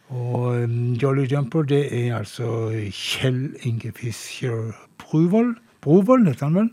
[0.09, 5.55] Og um, Jolly Jumper, det er altså Kjell Inge Fischer Bruvoll.
[5.81, 6.71] Brovold, heter han vel.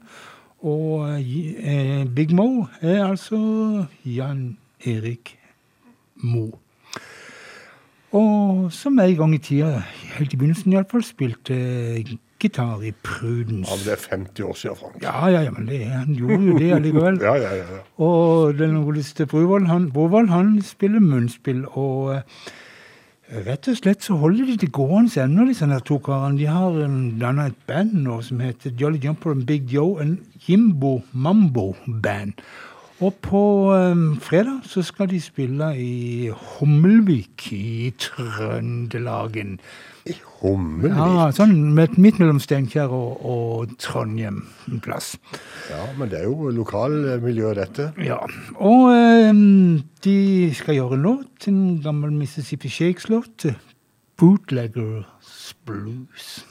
[0.65, 5.37] Og eh, Big Mo er altså Jan Erik
[6.15, 6.47] Mo.
[8.15, 9.71] Og som jeg en gang i tida,
[10.15, 13.71] helt i begynnelsen iallfall, spilte eh, gitar i Prudence.
[13.71, 15.01] Ja, men det er 50 år siden, Frank.
[15.03, 17.19] Ja, ja, ja, men det, han gjorde jo det allikevel.
[17.27, 17.65] Ja, ja, ja.
[17.75, 17.81] ja.
[18.05, 24.15] Og den godeste Brovold, han, Brovold, han spiller munnspill, og eh, rett og slett så
[24.21, 26.39] holder de det gående ennå, disse her to karene.
[26.39, 26.79] De har
[27.19, 32.39] danna et band nå som heter Jolly Jumper and Big Joe, en Jimbo Mambo-band.
[33.03, 33.41] Og på
[33.75, 39.57] um, fredag så skal de spille i Hummelvik i Trøndelagen.
[40.07, 40.95] I Hummelvik?
[40.95, 45.17] Ja, sånn med, midt mellom Steinkjer og, og Trondheim en plass.
[45.67, 47.91] Ja, men det er jo lokalmiljø, dette.
[47.99, 48.21] Ja,
[48.55, 50.17] og um, de
[50.55, 53.49] skal gjøre en låt, en gammel Mississippi Shakes-låt.
[54.15, 56.45] Bootleggers Blues.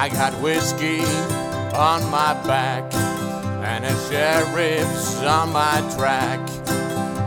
[0.00, 1.02] I got whiskey
[1.76, 6.40] on my back and a sheriff's on my track.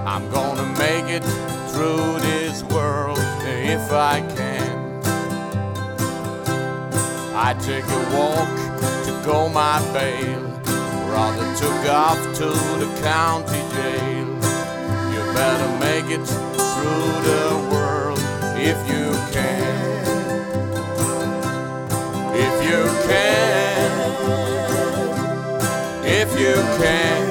[0.08, 1.24] I'm gonna make it
[1.70, 5.02] through this world if I can.
[7.36, 8.50] I take a walk
[9.06, 10.42] to go my bail,
[11.06, 12.50] brother took off to
[12.82, 14.30] the county jail.
[15.14, 18.20] You better make it through the world
[18.58, 19.73] if you can.
[22.36, 23.92] If you can,
[26.04, 27.22] if you can,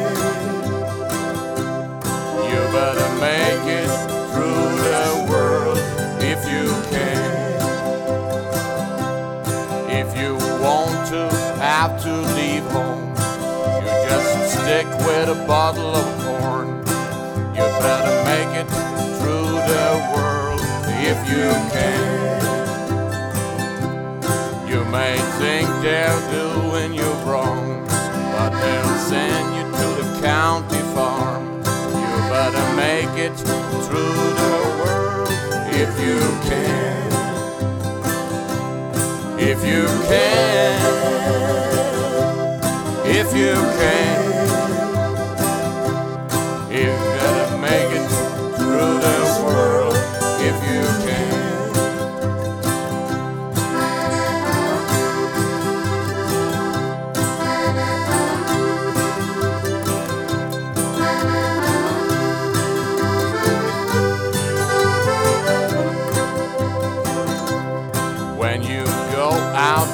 [2.48, 3.90] you better make it
[4.32, 5.78] through the world
[6.20, 7.32] if you can.
[9.90, 13.10] If you want to have to leave home,
[13.82, 16.68] you just stick with a bottle of corn.
[17.56, 18.68] You better make it
[19.18, 20.60] through the world
[21.02, 22.51] if you can.
[24.92, 31.46] May think they're doing you wrong, but they'll send you to the county farm.
[31.64, 33.34] You better make it
[33.86, 34.54] through the
[34.84, 35.30] world
[35.70, 37.08] if you can.
[39.40, 40.76] If you can.
[43.06, 44.31] If you can.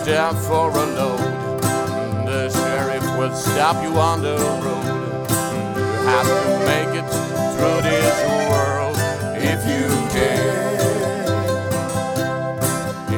[0.08, 1.60] There for a load,
[2.24, 5.28] the sheriff will stop you on the road.
[5.76, 7.08] You have to make it
[7.52, 8.16] through this
[8.48, 8.96] world
[9.36, 10.56] if you can.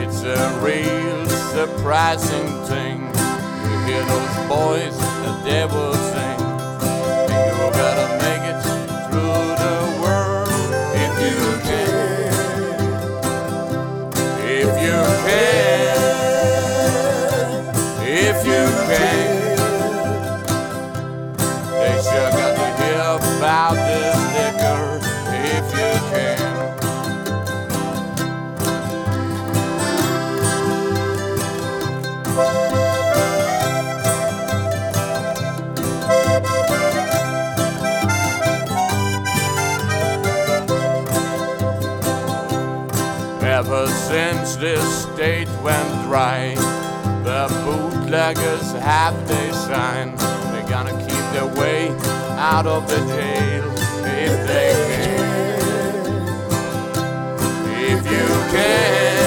[0.02, 2.98] It's a real surprising thing.
[3.68, 6.29] You hear those boys, the devil sing.
[48.80, 50.16] Have their shine.
[50.52, 51.90] They're gonna keep their way
[52.38, 53.64] out of the jail
[54.26, 55.20] if they can.
[57.92, 59.26] If you can,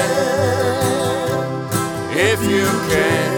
[2.31, 3.31] if you can,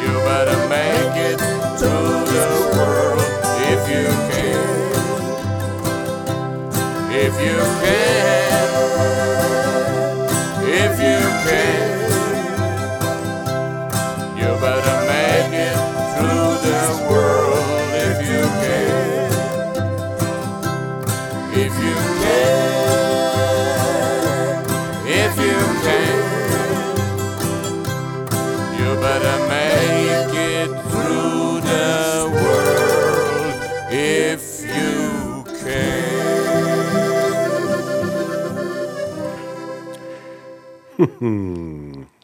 [0.00, 1.38] you better make it
[1.78, 3.30] through the world.
[3.72, 4.66] If you can,
[7.12, 8.35] if you can,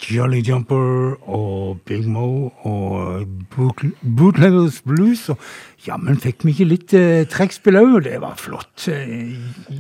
[0.03, 5.29] Jolly Jumper og Big Mo og Boot- Bootleggers Blues.
[5.33, 5.39] Og
[5.87, 8.89] jammen fikk vi ikke litt eh, trekkspill òg, det var flott.
[8.89, 9.35] eh,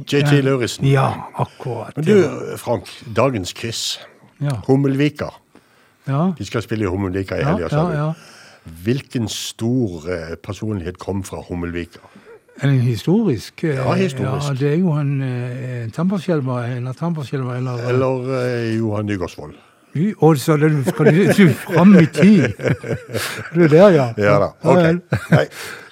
[0.06, 0.32] JT.
[0.46, 0.86] Lauritzen.
[0.90, 1.08] Ja,
[1.42, 1.96] akkurat.
[1.96, 3.98] Men du, Frank, dagens quiz.
[4.42, 4.58] Ja.
[4.68, 5.30] Hummelvika.
[6.08, 6.32] Ja.
[6.38, 7.96] De skal spille i Hummelvika i Ja, helga, sa ja, du.
[7.96, 8.12] ja.
[8.84, 11.98] Hvilken stor eh, personlighet kom fra Hummelvika?
[12.62, 13.64] Er det historisk?
[13.64, 14.48] eh, Ja, historisk.
[14.48, 19.54] Ja, det er jo en uh, Tambarskjelver, eller Tambarskjelver, eller Eller eh, Johan Nygaardsvold?
[19.94, 22.46] Y- Å, så det skal du, du fram i tid.
[23.54, 24.06] Det er der, ja.
[24.16, 24.78] Ja da, ok.
[24.78, 25.48] vel.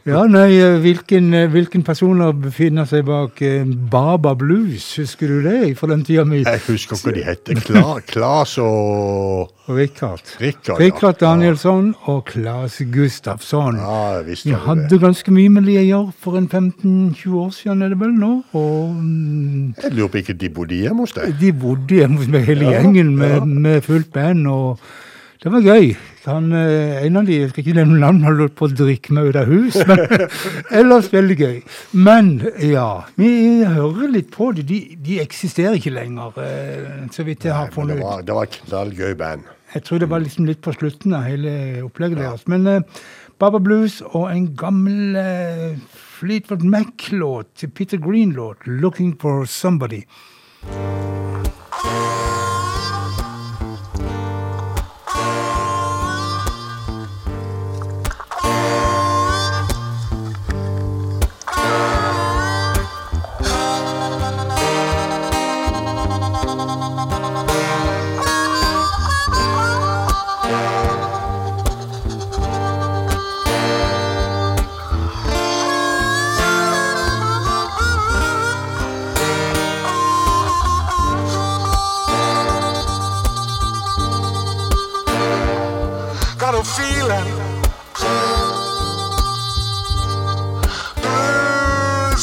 [0.09, 4.87] Ja, nei, eh, hvilken, eh, hvilken personer befinner seg bak eh, Baba Blues?
[4.97, 6.39] Husker du det fra den tida mi?
[6.41, 7.61] Jeg husker ikke hva de heter.
[7.67, 10.25] Kla, Klas og Rikard.
[10.41, 11.27] Rikard, ja.
[11.27, 13.77] Danielsson og Claes Gustafsson.
[13.77, 15.01] Ja, visst det hadde det.
[15.05, 18.33] ganske mye med de å gjøre for en 15-20 år siden, er det vel nå?
[18.57, 21.37] Og mm, Jeg lurer på ikke de bodde hjemme hos deg?
[21.41, 23.45] de bodde hjemme hos meg hele Ja, gjengen med, ja.
[23.45, 24.81] med fullt band, og
[25.45, 25.93] det var gøy.
[26.27, 29.15] Han, eh, en av de, jeg skal ikke nevne navn, han holdt på å drikke
[29.17, 30.03] meg ut av hus, men
[30.81, 31.55] ellers veldig gøy.
[31.97, 32.29] Men
[32.61, 33.31] ja, vi
[33.65, 34.67] hører litt på det.
[34.69, 38.27] De, de eksisterer ikke lenger, eh, så vidt jeg har funnet ut.
[38.29, 39.49] det var et knallgøy band.
[39.71, 41.53] Jeg tror det var liksom litt på slutten av hele
[41.87, 42.47] opplegget deres.
[42.51, 43.03] Men uh,
[43.41, 45.79] Baba Blues og en gammel uh,
[46.19, 50.05] Fleetwood Mac-låt, Peter Green-låt, 'Looking for Somebody'.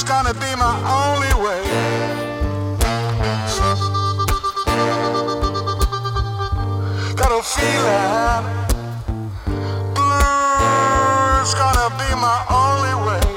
[0.07, 1.61] Gonna be my only way.
[7.15, 8.43] Got a feeling
[9.93, 13.27] blues gonna be my only way.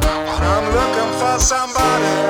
[0.00, 2.29] But I'm looking for somebody.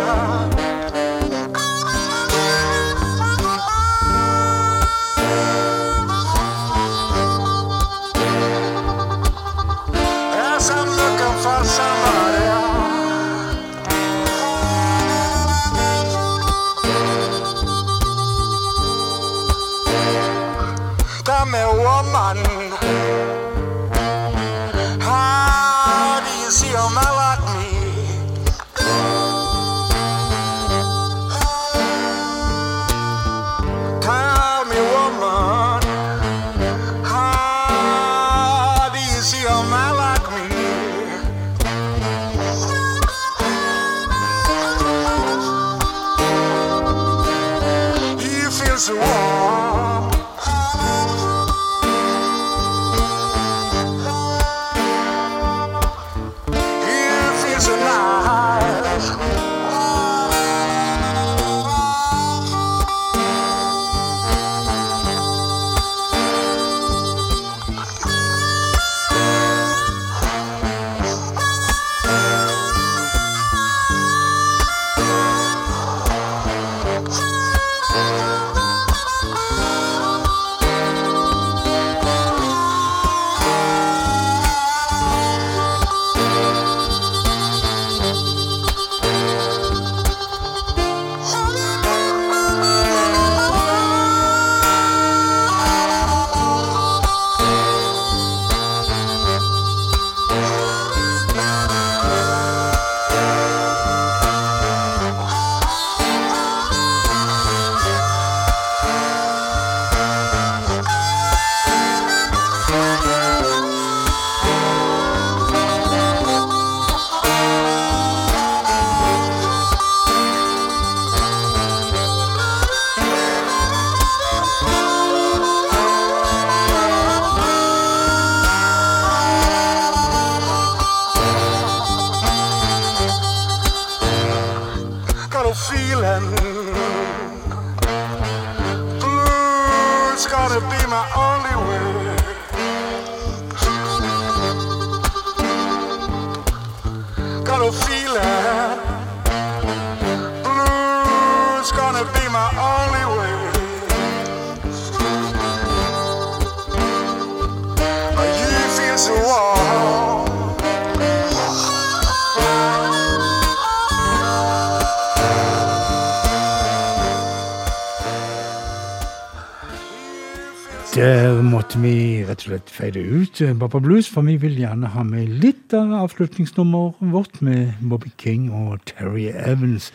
[172.50, 176.98] Slett feide ut eh, Baba Blues, for vi vil gjerne ha med litt av avslutningsnummeret
[177.12, 179.90] vårt med Bobby King og Terry Evans.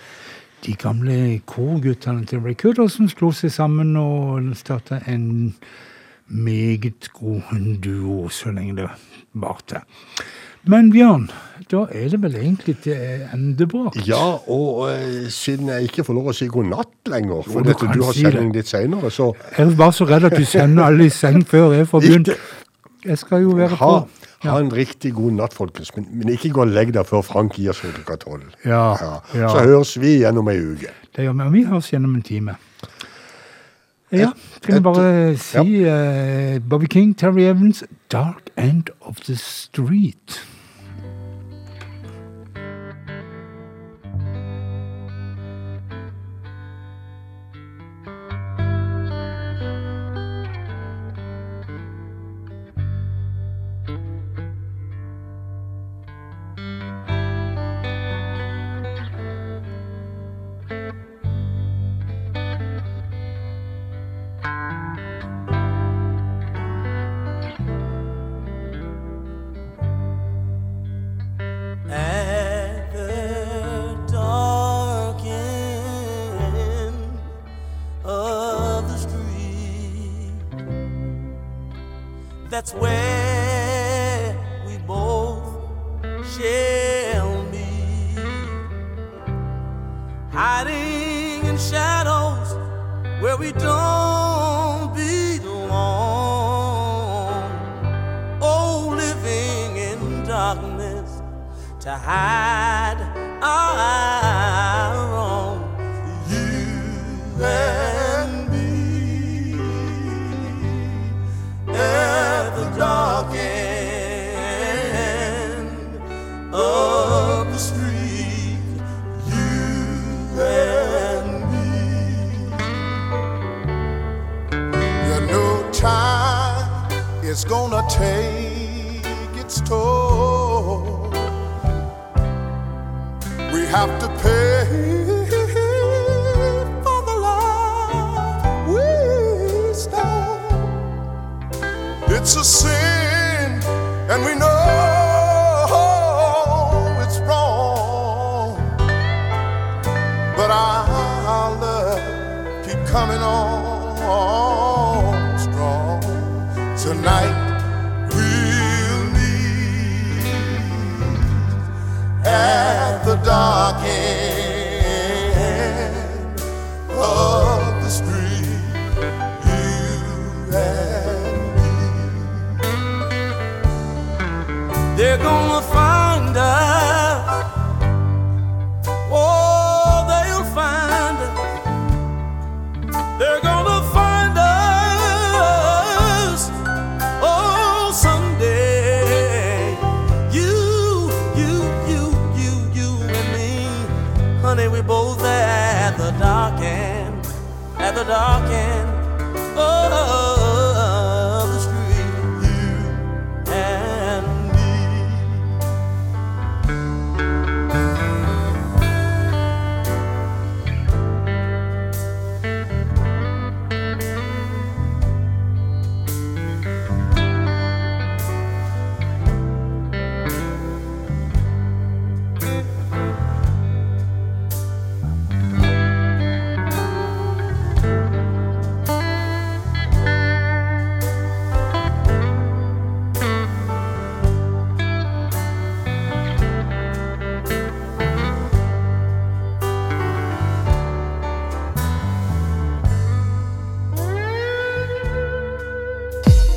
[0.64, 2.56] De gamle korguttene til Ray
[2.90, 5.54] som slo seg sammen og starta en
[6.28, 7.52] meget god
[7.84, 8.88] duo så lenge det
[9.34, 9.84] varte.
[10.64, 11.28] Men Bjørn,
[11.72, 13.90] da er det vel egentlig til endebra?
[14.06, 17.72] Ja, og uh, siden jeg ikke får lov å si god natt lenger, for du
[17.72, 20.86] dette, du har si sending litt senere, så Jeg var så redd at du sender
[20.86, 22.32] alle i seng før jeg får begynt.
[23.06, 24.30] Jeg skal jo være ha, på.
[24.50, 25.92] ha en riktig god natt, folkens.
[25.98, 28.48] Men, men ikke gå og legg deg før Frank gir seg klokka tolv.
[28.66, 28.88] Ja,
[29.34, 29.50] ja.
[29.50, 30.94] Så høres vi gjennom om ei uke.
[31.16, 32.58] Det gjør vi, og vi høres gjennom en time.
[34.14, 34.32] Ja,
[34.62, 40.55] kan vi bare si uh, Bobby King, Terry Evans, 'Dark End of the Street'.